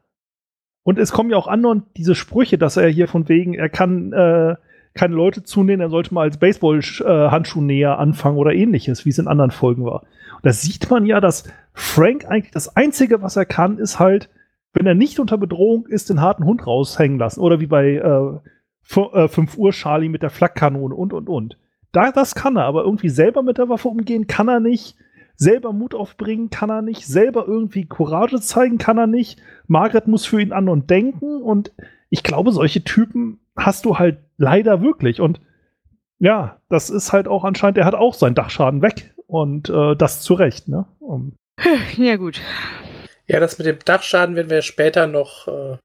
Und 0.83 0.99
es 0.99 1.13
kommen 1.13 1.31
ja 1.31 1.37
auch 1.37 1.47
andauernd 1.47 1.85
diese 1.97 2.15
Sprüche, 2.15 2.59
dass 2.59 2.77
er 2.77 2.89
hier 2.89 3.09
von 3.09 3.29
wegen, 3.29 3.55
er 3.55 3.69
kann 3.69 4.13
äh, 4.13 4.57
keine 4.95 5.15
Leute 5.15 5.43
zunehmen, 5.43 5.81
er 5.81 5.91
sollte 5.91 6.15
mal 6.15 6.23
als 6.23 6.39
Baseball-Handschuhnäher 6.39 7.99
anfangen 7.99 8.39
oder 8.39 8.53
ähnliches, 8.53 9.05
wie 9.05 9.11
es 9.11 9.19
in 9.19 9.27
anderen 9.27 9.51
Folgen 9.51 9.85
war. 9.85 10.03
Und 10.35 10.45
da 10.45 10.53
sieht 10.53 10.89
man 10.91 11.05
ja, 11.05 11.21
dass 11.21 11.45
Frank 11.73 12.27
eigentlich 12.27 12.53
das 12.53 12.77
Einzige, 12.77 13.21
was 13.21 13.37
er 13.37 13.45
kann, 13.45 13.79
ist 13.79 13.99
halt, 13.99 14.31
wenn 14.73 14.87
er 14.87 14.95
nicht 14.95 15.19
unter 15.19 15.37
Bedrohung 15.37 15.87
ist, 15.87 16.11
den 16.11 16.21
harten 16.21 16.45
Hund 16.45 16.67
raushängen 16.67 17.19
lassen. 17.19 17.41
Oder 17.41 17.61
wie 17.61 17.67
bei 17.67 17.95
äh, 17.95 18.39
5 18.83 19.55
äh, 19.55 19.59
Uhr 19.59 19.73
Charlie 19.73 20.09
mit 20.09 20.23
der 20.23 20.31
Flakkanone 20.31 20.95
und, 20.95 21.13
und, 21.13 21.29
und. 21.29 21.59
Da, 21.93 22.13
das 22.13 22.35
kann 22.35 22.57
er, 22.57 22.65
aber 22.65 22.85
irgendwie 22.85 23.09
selber 23.09 23.43
mit 23.43 23.59
der 23.59 23.69
Waffe 23.69 23.89
umgehen 23.89 24.27
kann 24.27 24.49
er 24.49 24.61
nicht. 24.61 24.97
Selber 25.37 25.73
Mut 25.73 25.95
aufbringen 25.95 26.51
kann 26.51 26.71
er 26.71 26.83
nicht. 26.83 27.07
Selber 27.07 27.47
irgendwie 27.47 27.87
Courage 27.87 28.41
zeigen 28.41 28.79
kann 28.79 28.99
er 28.99 29.09
nicht. 29.09 29.41
Margaret 29.67 30.07
muss 30.07 30.27
für 30.27 30.41
ihn 30.41 30.53
an 30.53 30.69
und 30.69 30.91
denken. 30.91 31.43
Und 31.43 31.73
ich 32.15 32.23
glaube, 32.23 32.53
solche 32.53 32.85
Typen 32.85 33.41
hast 33.57 33.85
du 33.85 33.99
halt 33.99 34.19
leider 34.37 34.81
wirklich. 34.83 35.21
Und 35.21 35.41
ja, 36.21 36.61
das 36.69 36.89
ist 36.89 37.13
halt 37.13 37.27
auch 37.27 37.43
anscheinend, 37.43 37.77
er 37.77 37.87
hat 37.87 37.97
auch 37.97 38.15
seinen 38.15 38.37
Dachschaden 38.37 38.83
weg. 38.83 39.13
Und 39.27 39.69
äh, 39.69 39.97
das 39.97 40.21
zu 40.21 40.35
Recht, 40.35 40.69
ne? 40.69 40.87
Um. 41.01 41.33
Ja, 41.97 42.15
gut. 42.15 42.41
Ja, 43.27 43.41
das 43.41 43.59
mit 43.59 43.67
dem 43.67 43.79
Dachschaden 43.85 44.37
werden 44.37 44.49
wir 44.49 44.63
später 44.63 45.09
noch 45.09 45.49
äh, 45.49 45.77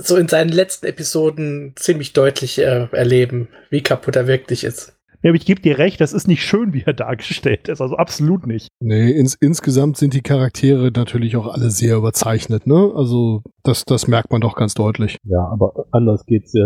so 0.00 0.16
in 0.16 0.26
seinen 0.26 0.50
letzten 0.50 0.86
Episoden 0.86 1.74
ziemlich 1.76 2.12
deutlich 2.12 2.58
äh, 2.58 2.88
erleben, 2.90 3.46
wie 3.70 3.82
kaputt 3.82 4.16
er 4.16 4.26
wirklich 4.26 4.64
ist. 4.64 4.98
Ja, 5.26 5.30
aber 5.30 5.38
ich 5.38 5.44
gebe 5.44 5.60
dir 5.60 5.76
recht, 5.76 6.00
das 6.00 6.12
ist 6.12 6.28
nicht 6.28 6.44
schön, 6.44 6.72
wie 6.72 6.84
er 6.86 6.92
dargestellt 6.92 7.66
ist. 7.66 7.80
Also 7.80 7.96
absolut 7.96 8.46
nicht. 8.46 8.68
Nee, 8.78 9.10
ins, 9.10 9.34
insgesamt 9.34 9.96
sind 9.96 10.14
die 10.14 10.22
Charaktere 10.22 10.92
natürlich 10.94 11.36
auch 11.36 11.48
alle 11.48 11.70
sehr 11.70 11.96
überzeichnet, 11.96 12.68
ne? 12.68 12.92
Also 12.94 13.42
das, 13.64 13.84
das 13.84 14.06
merkt 14.06 14.30
man 14.30 14.40
doch 14.40 14.54
ganz 14.54 14.74
deutlich. 14.74 15.16
Ja, 15.24 15.48
aber 15.50 15.86
anders 15.90 16.26
geht's 16.26 16.52
ja 16.52 16.62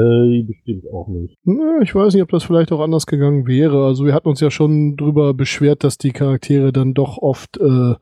bestimmt 0.46 0.84
auch 0.92 1.08
nicht. 1.08 1.38
Na, 1.44 1.80
ich 1.80 1.94
weiß 1.94 2.12
nicht, 2.12 2.22
ob 2.22 2.28
das 2.28 2.44
vielleicht 2.44 2.70
auch 2.70 2.80
anders 2.80 3.06
gegangen 3.06 3.46
wäre. 3.46 3.86
Also 3.86 4.04
wir 4.04 4.12
hatten 4.12 4.28
uns 4.28 4.40
ja 4.40 4.50
schon 4.50 4.98
drüber 4.98 5.32
beschwert, 5.32 5.82
dass 5.82 5.96
die 5.96 6.12
Charaktere 6.12 6.70
dann 6.70 6.92
doch 6.92 7.16
oft 7.16 7.56
äh, 7.56 7.94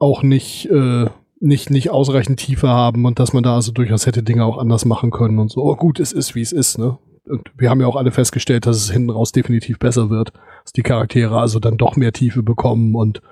auch 0.00 0.24
nicht, 0.24 0.68
äh, 0.72 1.06
nicht, 1.38 1.70
nicht 1.70 1.90
ausreichend 1.90 2.40
Tiefe 2.40 2.66
haben 2.66 3.04
und 3.04 3.20
dass 3.20 3.32
man 3.32 3.44
da 3.44 3.54
also 3.54 3.70
durchaus 3.70 4.08
hätte 4.08 4.24
Dinge 4.24 4.44
auch 4.44 4.58
anders 4.58 4.84
machen 4.84 5.12
können 5.12 5.38
und 5.38 5.52
so. 5.52 5.62
Aber 5.62 5.76
gut, 5.76 6.00
es 6.00 6.10
ist, 6.10 6.34
wie 6.34 6.42
es 6.42 6.50
ist, 6.50 6.78
ne? 6.78 6.98
Und 7.28 7.50
wir 7.56 7.70
haben 7.70 7.80
ja 7.80 7.86
auch 7.86 7.96
alle 7.96 8.10
festgestellt, 8.10 8.66
dass 8.66 8.76
es 8.76 8.90
hinten 8.90 9.10
raus 9.10 9.32
definitiv 9.32 9.78
besser 9.78 10.10
wird, 10.10 10.32
dass 10.64 10.72
die 10.72 10.82
Charaktere 10.82 11.38
also 11.38 11.58
dann 11.58 11.76
doch 11.76 11.96
mehr 11.96 12.12
Tiefe 12.12 12.42
bekommen 12.42 12.94
und 12.94 13.22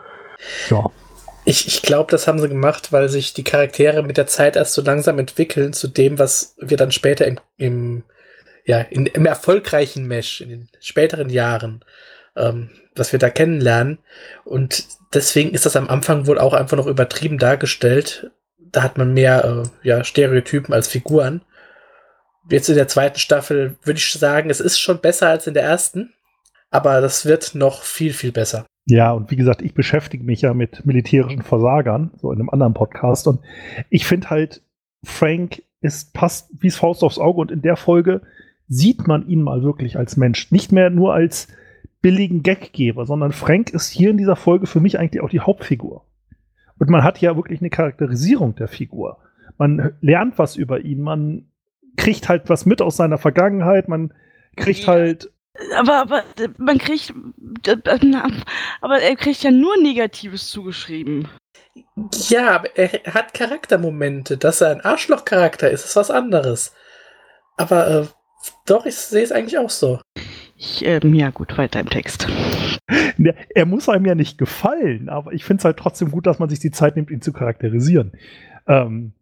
ja. 0.70 0.90
Ich, 1.44 1.66
ich 1.68 1.82
glaube, 1.82 2.11
das 2.11 2.26
haben 2.26 2.40
sie 2.40 2.48
gemacht, 2.48 2.92
weil 2.92 3.09
sich 3.09 3.32
die 3.32 3.44
Charaktere 3.44 4.02
mit 4.02 4.16
der 4.16 4.26
Zeit 4.26 4.56
erst 4.56 4.74
so 4.74 4.82
langsam 4.82 5.18
entwickeln 5.18 5.72
zu 5.72 5.87
dem, 5.87 6.18
was 6.18 6.56
wir 6.59 6.76
dann 6.76 6.90
später 6.90 7.26
im, 7.26 7.38
im 7.56 8.02
ja, 8.64 8.80
in, 8.80 9.06
im 9.06 9.26
erfolgreichen 9.26 10.06
Mesh, 10.09 10.40
in 10.40 10.48
den 10.48 10.68
späteren 10.80 11.30
Jahren, 11.30 11.85
ähm, 12.35 12.70
was 12.96 13.12
wir 13.12 13.20
da 13.20 13.30
kennenlernen. 13.30 13.98
Und 14.44 14.87
deswegen 15.14 15.54
ist 15.54 15.64
das 15.64 15.76
am 15.76 15.88
Anfang 15.88 16.26
wohl 16.26 16.40
auch 16.40 16.52
einfach 16.52 16.76
noch 16.76 16.88
übertrieben 16.88 17.38
dargestellt. 17.38 18.32
Da 18.59 18.82
hat 18.82 18.98
man 18.98 19.14
mehr 19.14 19.44
äh, 19.44 19.87
ja, 19.87 20.02
Stereotypen 20.02 20.74
als 20.74 20.88
Figuren 20.88 21.42
jetzt 22.48 22.68
in 22.68 22.76
der 22.76 22.88
zweiten 22.88 23.18
Staffel 23.18 23.76
würde 23.82 23.98
ich 23.98 24.12
sagen, 24.12 24.50
es 24.50 24.61
ist 24.61 24.78
schon 24.78 25.00
besser 25.00 25.28
als 25.28 25.46
in 25.46 25.54
der 25.54 25.64
ersten, 25.64 26.12
aber 26.70 27.00
das 27.00 27.26
wird 27.26 27.54
noch 27.54 27.82
viel, 27.82 28.12
viel 28.12 28.32
besser. 28.32 28.66
Ja, 28.87 29.12
und 29.12 29.30
wie 29.30 29.37
gesagt, 29.37 29.62
ich 29.62 29.74
beschäftige 29.74 30.22
mich 30.22 30.42
ja 30.42 30.54
mit 30.54 30.87
militärischen 30.87 31.42
Versagern, 31.42 32.12
so 32.20 32.30
in 32.30 32.38
einem 32.38 32.50
anderen 32.50 32.74
Podcast. 32.74 33.26
Und 33.26 33.40
ich 33.90 34.06
finde 34.06 34.30
halt, 34.30 34.62
Frank 35.02 35.62
ist, 35.80 36.14
passt 36.14 36.50
wie 36.61 36.68
es 36.68 36.76
Faust 36.76 37.02
aufs 37.02 37.18
Auge 37.18 37.40
und 37.40 37.50
in 37.50 37.62
der 37.62 37.76
Folge 37.76 38.22
sieht 38.68 39.06
man 39.06 39.26
ihn 39.28 39.42
mal 39.42 39.62
wirklich 39.62 39.96
als 39.96 40.16
Mensch. 40.16 40.52
Nicht 40.52 40.70
mehr 40.70 40.90
nur 40.90 41.14
als 41.14 41.48
billigen 42.00 42.44
Gaggeber, 42.44 43.06
sondern 43.06 43.32
Frank 43.32 43.70
ist 43.70 43.88
hier 43.88 44.11
in 44.11 44.18
dieser 44.18 44.37
Folge 44.37 44.66
für 44.66 44.80
mich 44.80 44.98
eigentlich 44.98 45.22
auch 45.22 45.30
die 45.30 45.40
Hauptfigur. 45.40 46.04
Und 46.78 46.90
man 46.90 47.02
hat 47.02 47.20
ja 47.20 47.37
wirklich 47.37 47.61
eine 47.61 47.70
Charakterisierung 47.70 48.54
der 48.54 48.68
Figur. 48.68 49.18
Man 49.59 49.94
lernt 50.00 50.38
was 50.38 50.56
über 50.56 50.80
ihn, 50.80 51.00
man 51.00 51.46
kriegt 51.96 52.28
halt 52.28 52.48
was 52.48 52.66
mit 52.66 52.82
aus 52.82 52.96
seiner 52.96 53.18
Vergangenheit, 53.18 53.88
man 53.88 54.12
kriegt 54.56 54.80
Ja. 54.80 54.88
halt, 54.88 55.30
Aber, 55.78 55.94
aber 56.02 56.22
man 56.59 56.78
kriegt. 56.78 57.12
Aber 58.80 59.00
er 59.00 59.16
kriegt 59.16 59.42
ja 59.42 59.50
nur 59.50 59.76
Negatives 59.80 60.48
zugeschrieben. 60.50 61.28
Ja, 62.28 62.50
aber 62.56 62.76
er 62.76 63.14
hat 63.14 63.35
Charaktermomente. 63.35 64.37
Dass 64.37 64.61
er 64.61 64.70
ein 64.70 64.80
Arschloch-Charakter 64.82 65.70
ist, 65.70 65.85
ist 65.85 65.96
was 65.96 66.11
anderes. 66.11 66.74
Aber 67.56 67.88
äh, 67.88 68.06
doch, 68.66 68.87
ich 68.87 68.96
sehe 68.96 69.22
es 69.22 69.32
eigentlich 69.32 69.59
auch 69.59 69.70
so. 69.70 70.00
Ich, 70.59 70.85
ähm, 70.85 71.14
ja, 71.14 71.30
gut, 71.30 71.56
weiter 71.59 71.80
im 71.80 71.88
Text. 71.90 72.28
ne, 73.16 73.35
er 73.54 73.66
muss 73.66 73.88
einem 73.88 74.06
ja 74.06 74.14
nicht 74.14 74.38
gefallen, 74.38 75.09
aber 75.09 75.32
ich 75.32 75.44
finde 75.44 75.61
es 75.61 75.64
halt 75.64 75.76
trotzdem 75.78 76.11
gut, 76.11 76.26
dass 76.26 76.38
man 76.38 76.48
sich 76.48 76.61
die 76.61 76.70
Zeit 76.70 76.96
nimmt, 76.96 77.11
ihn 77.11 77.20
zu 77.22 77.32
charakterisieren. 77.32 78.12
Ähm, 78.66 79.12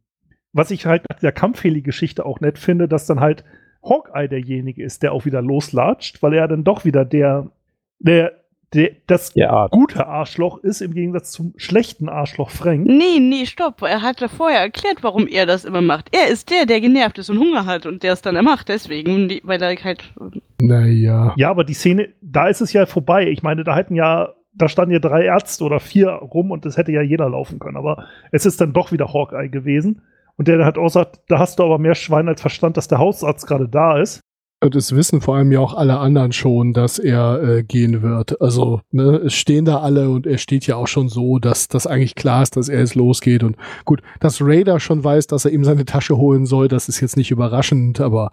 was 0.55 0.71
ich 0.71 0.87
halt 0.87 1.03
nach 1.11 1.19
der 1.19 1.33
Kampfheli-Geschichte 1.33 2.25
auch 2.25 2.41
nett 2.41 2.59
finde, 2.59 2.89
dass 2.89 3.07
dann 3.07 3.21
halt 3.21 3.45
Hawkeye 3.83 4.29
derjenige 4.29 4.83
ist, 4.83 5.03
der 5.03 5.13
auch 5.13 5.27
wieder 5.27 5.43
loslatscht, 5.43 6.23
weil 6.23 6.33
er 6.33 6.49
dann 6.49 6.65
doch 6.65 6.85
wieder 6.87 7.05
der, 7.05 7.51
der, 7.99 8.33
der 8.73 8.93
das 9.07 9.35
Der 9.35 9.51
Art. 9.53 9.73
gute 9.73 10.07
Arschloch 10.07 10.59
ist, 10.59 10.81
im 10.81 10.95
Gegensatz 10.95 11.33
zum 11.33 11.53
schlechten 11.57 12.09
Arschloch 12.09 12.51
Frank. 12.51 12.87
Nee, 12.87 13.19
nee, 13.21 13.45
stopp. 13.47 13.83
Er 13.83 14.01
hatte 14.01 14.29
vorher 14.29 14.61
erklärt, 14.61 15.03
warum 15.03 15.27
er 15.27 15.45
das 15.45 15.65
immer 15.65 15.83
macht. 15.83 16.09
Er 16.17 16.33
ist 16.33 16.51
der, 16.51 16.67
der 16.67 16.81
genervt 16.81 17.19
ist 17.19 17.29
und 17.31 17.39
Hunger 17.39 17.67
hat 17.67 17.85
und 17.85 18.03
der 18.03 18.15
es 18.15 18.23
dann 18.23 18.43
macht. 18.45 18.69
Deswegen, 18.69 19.29
weil 19.43 19.61
er 19.61 19.77
halt. 19.77 20.15
Naja. 20.61 21.35
Ja, 21.37 21.51
aber 21.51 21.65
die 21.65 21.75
Szene, 21.75 22.09
da 22.23 22.49
ist 22.49 22.61
es 22.63 22.73
ja 22.73 22.87
vorbei. 22.87 23.29
Ich 23.29 23.43
meine, 23.43 23.65
da 23.65 23.77
hätten 23.77 23.97
ja, 23.97 24.33
da 24.55 24.69
standen 24.69 24.93
ja 24.93 25.01
drei 25.01 25.25
Ärzte 25.25 25.65
oder 25.65 25.81
vier 25.81 26.11
rum 26.11 26.53
und 26.53 26.65
das 26.65 26.77
hätte 26.77 26.93
ja 26.93 27.03
jeder 27.03 27.29
laufen 27.29 27.59
können. 27.59 27.77
Aber 27.77 28.07
es 28.31 28.47
ist 28.47 28.61
dann 28.61 28.73
doch 28.73 28.93
wieder 28.93 29.13
Hawkeye 29.13 29.49
gewesen. 29.49 30.01
Und 30.37 30.49
der 30.49 30.65
hat 30.65 30.79
auch 30.79 30.85
gesagt, 30.85 31.21
da 31.29 31.39
hast 31.39 31.59
du 31.59 31.65
aber 31.65 31.79
mehr 31.79 31.95
Schwein 31.95 32.29
als 32.29 32.41
Verstand, 32.41 32.77
dass 32.77 32.89
der 32.89 32.99
Hausarzt 32.99 33.47
gerade 33.47 33.69
da 33.69 33.99
ist. 33.99 34.21
Und 34.63 34.75
es 34.77 34.95
wissen 34.97 35.21
vor 35.21 35.37
allem 35.37 35.53
ja 35.53 35.61
auch 35.61 35.75
alle 35.75 35.99
anderen 35.99 36.33
schon, 36.33 36.73
dass 36.73 36.99
er 36.99 37.43
äh, 37.43 37.63
gehen 37.63 38.01
wird. 38.01 38.41
Also, 38.41 38.81
ne, 38.93 39.17
es 39.27 39.35
stehen 39.35 39.67
da 39.67 39.81
alle 39.81 40.09
und 40.09 40.27
er 40.27 40.39
steht 40.39 40.67
ja 40.67 40.77
auch 40.77 40.87
schon 40.87 41.11
so, 41.11 41.39
dass 41.39 41.69
das 41.69 41.87
eigentlich 41.87 42.15
klar 42.15 42.43
ist, 42.43 42.57
dass 42.57 42.71
er 42.71 42.79
jetzt 42.79 42.95
losgeht. 42.95 43.43
Und 43.43 43.57
gut, 43.85 44.01
dass 44.21 44.41
Raider 44.41 44.81
schon 44.81 45.05
weiß, 45.05 45.27
dass 45.27 45.45
er 45.45 45.51
ihm 45.51 45.65
seine 45.65 45.85
Tasche 45.85 46.17
holen 46.17 46.47
soll, 46.47 46.69
das 46.69 46.89
ist 46.89 47.01
jetzt 47.01 47.19
nicht 47.19 47.31
überraschend, 47.31 48.01
aber 48.01 48.31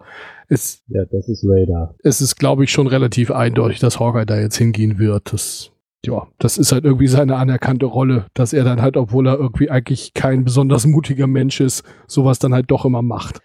es, 0.48 0.82
Ja, 0.88 1.02
das 1.04 1.28
ist 1.28 1.44
Radar. 1.46 1.94
es 2.02 2.22
ist, 2.22 2.36
glaube 2.36 2.64
ich, 2.64 2.72
schon 2.72 2.86
relativ 2.86 3.30
eindeutig, 3.30 3.80
dass 3.80 4.00
Hawkeye 4.00 4.24
da 4.24 4.40
jetzt 4.40 4.56
hingehen 4.56 4.98
wird. 4.98 5.34
Das, 5.34 5.70
ja, 6.04 6.26
das 6.38 6.58
ist 6.58 6.72
halt 6.72 6.84
irgendwie 6.84 7.06
seine 7.06 7.36
anerkannte 7.36 7.86
Rolle, 7.86 8.26
dass 8.34 8.52
er 8.52 8.64
dann 8.64 8.82
halt, 8.82 8.96
obwohl 8.96 9.28
er 9.28 9.38
irgendwie 9.38 9.70
eigentlich 9.70 10.14
kein 10.14 10.44
besonders 10.44 10.84
mutiger 10.84 11.26
Mensch 11.26 11.60
ist, 11.60 11.84
sowas 12.06 12.38
dann 12.38 12.54
halt 12.54 12.70
doch 12.70 12.84
immer 12.84 13.02
macht. 13.02 13.38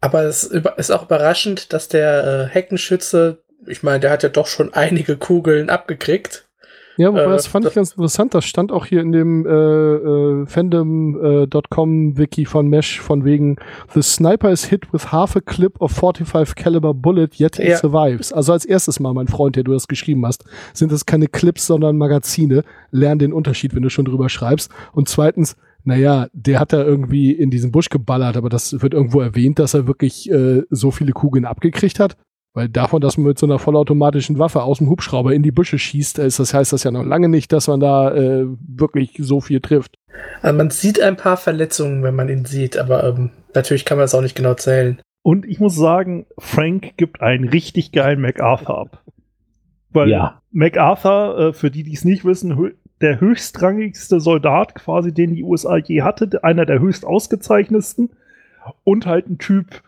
Aber 0.00 0.24
es 0.24 0.44
ist 0.44 0.90
auch 0.90 1.04
überraschend, 1.04 1.72
dass 1.72 1.88
der 1.88 2.26
äh, 2.26 2.46
Heckenschütze, 2.52 3.42
ich 3.66 3.82
meine, 3.82 4.00
der 4.00 4.10
hat 4.10 4.22
ja 4.22 4.28
doch 4.28 4.46
schon 4.46 4.74
einige 4.74 5.16
Kugeln 5.16 5.70
abgekriegt. 5.70 6.43
Ja, 6.96 7.08
wobei 7.10 7.22
Äh, 7.24 7.28
das 7.30 7.46
fand 7.46 7.64
ich 7.64 7.70
das- 7.70 7.74
ganz 7.74 7.90
interessant. 7.92 8.34
Das 8.34 8.44
stand 8.44 8.70
auch 8.72 8.86
hier 8.86 9.00
in 9.00 9.12
dem 9.12 9.44
äh, 9.46 9.50
äh, 9.50 10.46
Fandom.com 10.46 12.16
Wiki 12.18 12.44
von 12.44 12.68
Mesh 12.68 13.00
von 13.00 13.24
wegen 13.24 13.56
The 13.92 14.02
sniper 14.02 14.50
is 14.50 14.64
hit 14.66 14.92
with 14.92 15.10
half 15.12 15.36
a 15.36 15.40
clip 15.40 15.80
of 15.80 15.92
45 15.92 16.54
caliber 16.54 16.94
bullet, 16.94 17.30
yet 17.38 17.56
he 17.56 17.68
Ja. 17.70 17.76
survives. 17.76 18.32
Also 18.32 18.52
als 18.52 18.64
erstes 18.64 19.00
Mal, 19.00 19.12
mein 19.14 19.28
Freund, 19.28 19.56
der 19.56 19.64
du 19.64 19.72
das 19.72 19.88
geschrieben 19.88 20.24
hast, 20.26 20.44
sind 20.72 20.92
das 20.92 21.06
keine 21.06 21.26
Clips, 21.26 21.66
sondern 21.66 21.96
Magazine. 21.96 22.62
Lern 22.90 23.18
den 23.18 23.32
Unterschied, 23.32 23.74
wenn 23.74 23.82
du 23.82 23.90
schon 23.90 24.04
drüber 24.04 24.28
schreibst. 24.28 24.70
Und 24.92 25.08
zweitens, 25.08 25.56
naja, 25.82 26.28
der 26.32 26.60
hat 26.60 26.72
da 26.72 26.82
irgendwie 26.82 27.32
in 27.32 27.50
diesen 27.50 27.72
Busch 27.72 27.88
geballert, 27.90 28.36
aber 28.36 28.48
das 28.48 28.80
wird 28.80 28.94
irgendwo 28.94 29.20
erwähnt, 29.20 29.58
dass 29.58 29.74
er 29.74 29.86
wirklich 29.86 30.30
äh, 30.30 30.62
so 30.70 30.90
viele 30.90 31.12
Kugeln 31.12 31.44
abgekriegt 31.44 31.98
hat. 32.00 32.16
Weil 32.54 32.68
davon, 32.68 33.00
dass 33.00 33.16
man 33.16 33.26
mit 33.26 33.38
so 33.38 33.46
einer 33.46 33.58
vollautomatischen 33.58 34.38
Waffe 34.38 34.62
aus 34.62 34.78
dem 34.78 34.88
Hubschrauber 34.88 35.32
in 35.34 35.42
die 35.42 35.50
Büsche 35.50 35.76
schießt, 35.76 36.20
ist 36.20 36.38
das 36.38 36.54
heißt 36.54 36.72
das 36.72 36.84
ja 36.84 36.92
noch 36.92 37.04
lange 37.04 37.28
nicht, 37.28 37.52
dass 37.52 37.66
man 37.66 37.80
da 37.80 38.14
äh, 38.14 38.46
wirklich 38.46 39.14
so 39.18 39.40
viel 39.40 39.60
trifft. 39.60 39.96
Also 40.40 40.56
man 40.56 40.70
sieht 40.70 41.00
ein 41.00 41.16
paar 41.16 41.36
Verletzungen, 41.36 42.04
wenn 42.04 42.14
man 42.14 42.28
ihn 42.28 42.44
sieht, 42.44 42.78
aber 42.78 43.02
ähm, 43.04 43.30
natürlich 43.54 43.84
kann 43.84 43.98
man 43.98 44.04
das 44.04 44.14
auch 44.14 44.22
nicht 44.22 44.36
genau 44.36 44.54
zählen. 44.54 45.00
Und 45.22 45.46
ich 45.46 45.58
muss 45.58 45.74
sagen, 45.74 46.26
Frank 46.38 46.96
gibt 46.96 47.22
einen 47.22 47.48
richtig 47.48 47.90
geilen 47.90 48.20
MacArthur 48.20 48.78
ab. 48.78 49.02
Weil 49.90 50.10
Ja. 50.10 50.40
MacArthur, 50.52 51.38
äh, 51.38 51.52
für 51.52 51.72
die, 51.72 51.82
die 51.82 51.94
es 51.94 52.04
nicht 52.04 52.24
wissen, 52.24 52.56
hö 52.56 52.70
der 53.00 53.20
höchstrangigste 53.20 54.20
Soldat 54.20 54.76
quasi, 54.76 55.12
den 55.12 55.34
die 55.34 55.42
USA 55.42 55.76
je 55.76 56.02
hatte, 56.02 56.44
einer 56.44 56.64
der 56.64 56.78
höchst 56.78 57.04
ausgezeichnetsten 57.04 58.10
und 58.84 59.06
halt 59.06 59.28
ein 59.28 59.38
Typ 59.38 59.82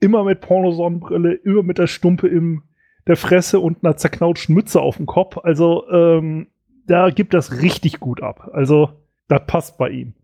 immer 0.00 0.24
mit 0.24 0.40
Pornosonnenbrille, 0.40 1.34
immer 1.34 1.62
mit 1.62 1.78
der 1.78 1.86
Stumpe 1.86 2.28
in 2.28 2.62
der 3.06 3.16
Fresse 3.16 3.60
und 3.60 3.84
einer 3.84 3.96
zerknautschten 3.96 4.54
Mütze 4.54 4.80
auf 4.80 4.96
dem 4.96 5.06
Kopf. 5.06 5.38
Also 5.38 5.88
ähm, 5.90 6.48
da 6.86 7.10
gibt 7.10 7.34
das 7.34 7.62
richtig 7.62 8.00
gut 8.00 8.22
ab. 8.22 8.50
Also 8.52 8.90
das 9.28 9.46
passt 9.46 9.78
bei 9.78 9.90
ihm. 9.90 10.14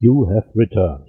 You 0.00 0.28
have 0.28 0.48
returned. 0.54 1.08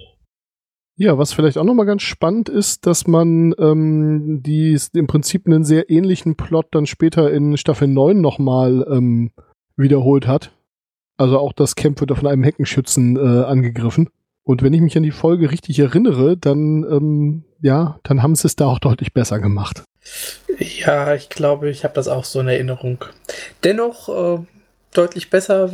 Ja, 0.99 1.17
was 1.19 1.31
vielleicht 1.31 1.59
auch 1.59 1.63
nochmal 1.63 1.85
ganz 1.85 2.01
spannend 2.01 2.49
ist, 2.49 2.87
dass 2.87 3.05
man 3.05 3.53
ähm, 3.59 4.41
die 4.43 4.77
im 4.93 5.05
Prinzip 5.05 5.45
einen 5.45 5.63
sehr 5.63 5.91
ähnlichen 5.91 6.35
Plot 6.35 6.67
dann 6.71 6.87
später 6.87 7.31
in 7.31 7.55
Staffel 7.55 7.87
9 7.87 8.19
nochmal 8.19 8.85
ähm, 8.89 9.31
wiederholt 9.75 10.25
hat. 10.25 10.51
Also 11.15 11.37
auch 11.37 11.53
das 11.53 11.75
Camp 11.75 11.99
wird 11.99 12.17
von 12.17 12.27
einem 12.27 12.43
Heckenschützen 12.43 13.15
äh, 13.15 13.43
angegriffen. 13.43 14.09
Und 14.47 14.63
wenn 14.63 14.71
ich 14.71 14.79
mich 14.79 14.95
an 14.95 15.03
die 15.03 15.11
Folge 15.11 15.51
richtig 15.51 15.77
erinnere, 15.77 16.37
dann 16.37 16.85
ähm, 16.89 17.43
ja, 17.61 17.99
dann 18.03 18.23
haben 18.23 18.33
sie 18.33 18.47
es 18.47 18.55
da 18.55 18.67
auch 18.67 18.79
deutlich 18.79 19.11
besser 19.13 19.39
gemacht. 19.39 19.83
Ja, 20.57 21.13
ich 21.13 21.27
glaube, 21.27 21.69
ich 21.69 21.83
habe 21.83 21.93
das 21.93 22.07
auch 22.07 22.23
so 22.23 22.39
in 22.39 22.47
Erinnerung. 22.47 23.03
Dennoch 23.65 24.07
äh, 24.07 24.41
deutlich 24.93 25.29
besser. 25.29 25.69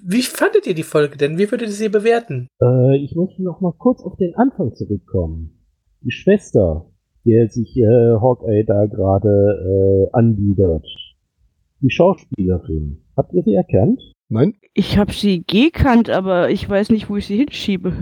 Wie 0.00 0.22
fandet 0.22 0.68
ihr 0.68 0.74
die 0.74 0.84
Folge 0.84 1.16
denn? 1.16 1.38
Wie 1.38 1.50
würdet 1.50 1.70
ihr 1.70 1.74
sie 1.74 1.88
bewerten? 1.88 2.46
Äh, 2.62 2.98
ich 2.98 3.16
möchte 3.16 3.42
noch 3.42 3.60
mal 3.60 3.74
kurz 3.76 4.00
auf 4.00 4.16
den 4.16 4.36
Anfang 4.36 4.72
zurückkommen. 4.76 5.58
Die 6.02 6.12
Schwester, 6.12 6.86
der 7.24 7.48
sich 7.48 7.76
äh, 7.76 8.12
Hawkeye 8.20 8.62
da 8.62 8.86
gerade 8.86 10.08
äh, 10.08 10.16
anbietet. 10.16 10.86
Die 11.80 11.90
Schauspielerin. 11.90 13.02
Habt 13.16 13.32
ihr 13.32 13.42
sie 13.42 13.54
erkannt? 13.54 14.00
Nein? 14.32 14.54
Ich 14.72 14.96
habe 14.96 15.12
sie 15.12 15.44
gekannt, 15.44 16.08
aber 16.08 16.48
ich 16.48 16.66
weiß 16.66 16.88
nicht, 16.88 17.10
wo 17.10 17.18
ich 17.18 17.26
sie 17.26 17.36
hinschiebe. 17.36 17.92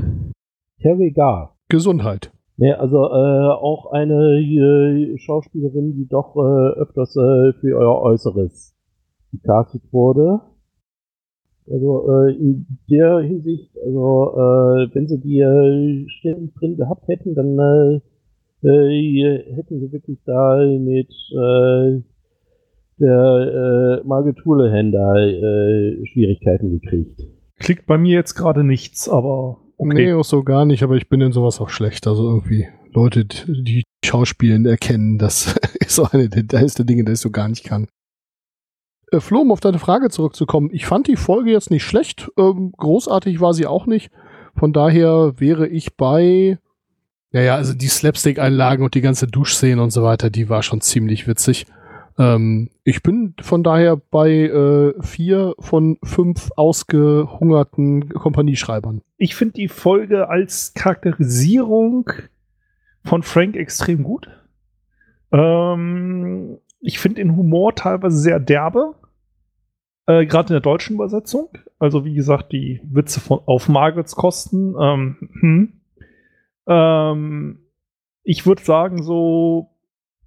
Terry 0.80 1.10
Gar. 1.10 1.56
Gesundheit. 1.68 2.30
Ne, 2.56 2.78
also 2.78 2.98
äh, 2.98 3.48
auch 3.50 3.90
eine 3.90 4.38
äh, 4.38 5.18
Schauspielerin, 5.18 5.96
die 5.96 6.06
doch 6.06 6.36
äh, 6.36 6.80
öfters 6.80 7.16
äh, 7.16 7.52
für 7.54 7.76
euer 7.76 8.00
Äußeres 8.02 8.76
gecastet 9.32 9.82
wurde. 9.90 10.40
Also 11.68 12.06
äh, 12.08 12.36
in 12.36 12.78
der 12.88 13.18
Hinsicht, 13.20 13.76
also 13.84 14.34
äh, 14.36 14.94
wenn 14.94 15.08
sie 15.08 15.18
die 15.18 15.40
äh, 15.40 16.08
Stellen 16.10 16.52
drin 16.54 16.76
gehabt 16.76 17.08
hätten, 17.08 17.34
dann 17.34 17.58
äh, 18.62 18.68
äh, 18.68 19.54
hätten 19.56 19.80
sie 19.80 19.90
wirklich 19.90 20.18
da 20.24 20.58
mit 20.58 21.10
äh, 21.32 22.02
der 23.00 24.02
äh, 24.02 24.92
da 24.92 25.16
äh, 25.16 26.06
Schwierigkeiten 26.06 26.80
gekriegt. 26.80 27.20
Klickt 27.58 27.86
bei 27.86 27.98
mir 27.98 28.14
jetzt 28.14 28.34
gerade 28.34 28.64
nichts, 28.64 29.08
aber 29.08 29.58
okay. 29.76 30.06
Nee, 30.06 30.12
auch 30.12 30.24
so 30.24 30.42
gar 30.42 30.64
nicht, 30.64 30.82
aber 30.82 30.96
ich 30.96 31.08
bin 31.08 31.20
in 31.20 31.32
sowas 31.32 31.60
auch 31.60 31.70
schlecht. 31.70 32.06
Also 32.06 32.28
irgendwie 32.28 32.68
Leute, 32.92 33.24
die 33.24 33.84
Schauspielen 34.04 34.66
erkennen, 34.66 35.18
das 35.18 35.56
ist 35.80 35.96
so 35.96 36.06
eine 36.10 36.28
der 36.28 36.42
der 36.42 36.84
Dinge, 36.84 37.04
die 37.04 37.12
ich 37.12 37.20
so 37.20 37.30
gar 37.30 37.48
nicht 37.48 37.64
kann. 37.64 37.86
Äh, 39.10 39.20
Flo, 39.20 39.40
um 39.40 39.52
auf 39.52 39.60
deine 39.60 39.78
Frage 39.78 40.10
zurückzukommen. 40.10 40.70
Ich 40.72 40.86
fand 40.86 41.06
die 41.06 41.16
Folge 41.16 41.50
jetzt 41.50 41.70
nicht 41.70 41.84
schlecht. 41.84 42.30
Ähm, 42.38 42.72
großartig 42.76 43.40
war 43.40 43.54
sie 43.54 43.66
auch 43.66 43.86
nicht. 43.86 44.10
Von 44.56 44.72
daher 44.72 45.34
wäre 45.38 45.68
ich 45.68 45.96
bei. 45.96 46.58
Naja, 47.32 47.54
also 47.54 47.74
die 47.74 47.86
Slapstick-Einlagen 47.86 48.84
und 48.84 48.94
die 48.94 49.00
ganze 49.00 49.28
Duschszene 49.28 49.80
und 49.80 49.90
so 49.90 50.02
weiter, 50.02 50.30
die 50.30 50.48
war 50.48 50.62
schon 50.62 50.80
ziemlich 50.80 51.28
witzig. 51.28 51.66
Ähm, 52.20 52.68
ich 52.84 53.02
bin 53.02 53.34
von 53.40 53.62
daher 53.62 53.96
bei 53.96 54.30
äh, 54.30 54.92
vier 55.02 55.54
von 55.58 55.96
fünf 56.02 56.50
ausgehungerten 56.54 58.10
Kompanieschreibern. 58.10 59.00
ich 59.16 59.34
finde 59.34 59.54
die 59.54 59.68
Folge 59.68 60.28
als 60.28 60.74
Charakterisierung 60.74 62.10
von 63.02 63.22
Frank 63.22 63.56
extrem 63.56 64.02
gut. 64.02 64.28
Ähm, 65.32 66.58
ich 66.80 66.98
finde 66.98 67.22
den 67.22 67.36
Humor 67.36 67.74
teilweise 67.74 68.18
sehr 68.18 68.38
derbe. 68.38 68.96
Äh, 70.04 70.26
Gerade 70.26 70.48
in 70.48 70.54
der 70.54 70.60
deutschen 70.60 70.96
Übersetzung. 70.96 71.48
Also, 71.78 72.04
wie 72.04 72.14
gesagt, 72.14 72.52
die 72.52 72.82
Witze 72.84 73.20
von 73.20 73.40
auf 73.46 73.70
Margarets 73.70 74.14
Kosten. 74.14 74.74
Ähm, 74.78 75.16
hm. 75.40 75.72
ähm, 76.66 77.60
ich 78.22 78.44
würde 78.44 78.62
sagen, 78.62 79.02
so 79.02 79.70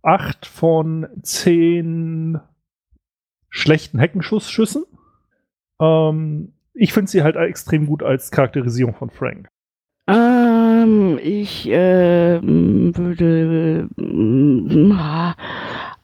acht 0.03 0.45
von 0.45 1.07
zehn 1.23 2.39
schlechten 3.49 3.97
Heckenschussschüssen. 3.99 4.85
Ähm, 5.79 6.53
ich 6.73 6.91
finde 6.93 7.09
sie 7.09 7.23
halt 7.23 7.35
extrem 7.35 7.87
gut 7.87 8.03
als 8.03 8.29
Charakterisierung 8.31 8.93
von 8.95 9.09
Frank. 9.09 9.49
Ähm, 10.07 11.19
ich 11.21 11.67
ähm, 11.71 12.91
würde 12.97 13.87
ah, 14.97 15.35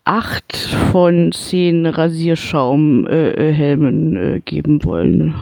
acht 0.06 0.56
von 0.92 1.32
zehn 1.34 1.86
Rasierschaumhelmen 1.86 4.16
äh, 4.16 4.36
äh, 4.36 4.40
geben 4.40 4.86
wollen. 4.86 5.36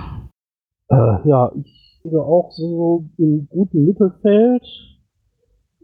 Äh, 0.89 1.17
ja, 1.25 1.51
ich 1.63 1.99
bin 2.03 2.15
auch 2.15 2.51
so 2.51 3.05
im 3.17 3.47
guten 3.49 3.85
Mittelfeld. 3.85 4.63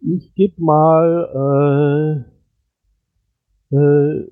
Ich 0.01 0.33
gebe 0.35 0.61
mal 0.61 2.25
äh, 3.73 4.31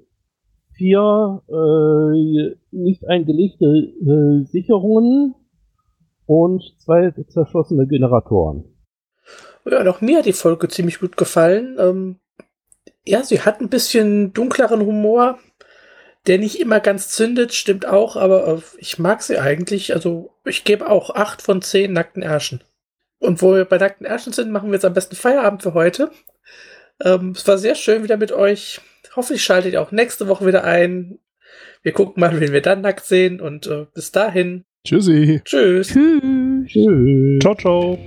vier 0.73 1.41
äh, 1.47 2.56
nicht 2.71 3.08
eingelegte 3.08 3.65
äh, 3.65 4.45
Sicherungen 4.45 5.36
und 6.25 6.63
zwei 6.80 7.12
zerschossene 7.12 7.88
Generatoren. 7.88 8.65
Ja, 9.65 9.88
auch 9.89 10.01
mir 10.01 10.19
hat 10.19 10.25
die 10.25 10.34
Folge 10.34 10.67
ziemlich 10.67 10.99
gut 10.99 11.17
gefallen. 11.17 11.77
Ähm, 11.80 12.19
ja, 13.06 13.23
sie 13.23 13.41
hat 13.41 13.62
ein 13.62 13.69
bisschen 13.69 14.34
dunkleren 14.34 14.86
Humor, 14.86 15.39
der 16.27 16.38
nicht 16.38 16.60
immer 16.60 16.80
ganz 16.80 17.10
zündet, 17.10 17.54
stimmt 17.54 17.88
auch, 17.88 18.15
aber 18.15 18.47
äh, 18.47 18.62
ich 18.77 18.99
mag 18.99 19.21
sie 19.21 19.38
eigentlich. 19.38 19.93
Also 19.93 20.32
ich 20.45 20.63
gebe 20.63 20.89
auch 20.89 21.12
acht 21.12 21.41
von 21.41 21.62
zehn 21.62 21.93
nackten 21.93 22.23
Ärschen. 22.23 22.63
Und 23.19 23.41
wo 23.41 23.54
wir 23.54 23.65
bei 23.65 23.77
nackten 23.77 24.06
Ärschen 24.06 24.34
sind, 24.34 24.51
machen 24.51 24.69
wir 24.69 24.75
jetzt 24.75 24.86
am 24.86 24.93
besten 24.93 25.15
Feierabend 25.15 25.62
für 25.62 25.73
heute. 25.73 26.12
Ähm, 27.04 27.34
es 27.36 27.47
war 27.47 27.58
sehr 27.58 27.75
schön 27.75 28.04
wieder 28.04 28.17
mit 28.17 28.32
euch. 28.32 28.82
Hoffentlich 29.15 29.43
schaltet 29.43 29.74
ihr 29.74 29.82
auch 29.82 29.91
nächste 29.91 30.28
Woche 30.28 30.45
wieder 30.45 30.63
ein. 30.63 31.19
Wir 31.84 31.91
gucken 31.91 32.21
mal, 32.21 32.39
wen 32.39 32.54
wir 32.54 32.62
dann 32.62 32.82
nackt 32.82 33.06
sehen. 33.06 33.41
Und 33.41 33.67
äh, 33.67 33.86
bis 33.93 34.12
dahin. 34.12 34.63
Tschüssi. 34.86 35.41
Tschüss. 35.43 35.89
Tschüss. 35.89 36.67
Tschüss. 36.67 37.39
Ciao, 37.41 37.56
ciao. 37.56 37.97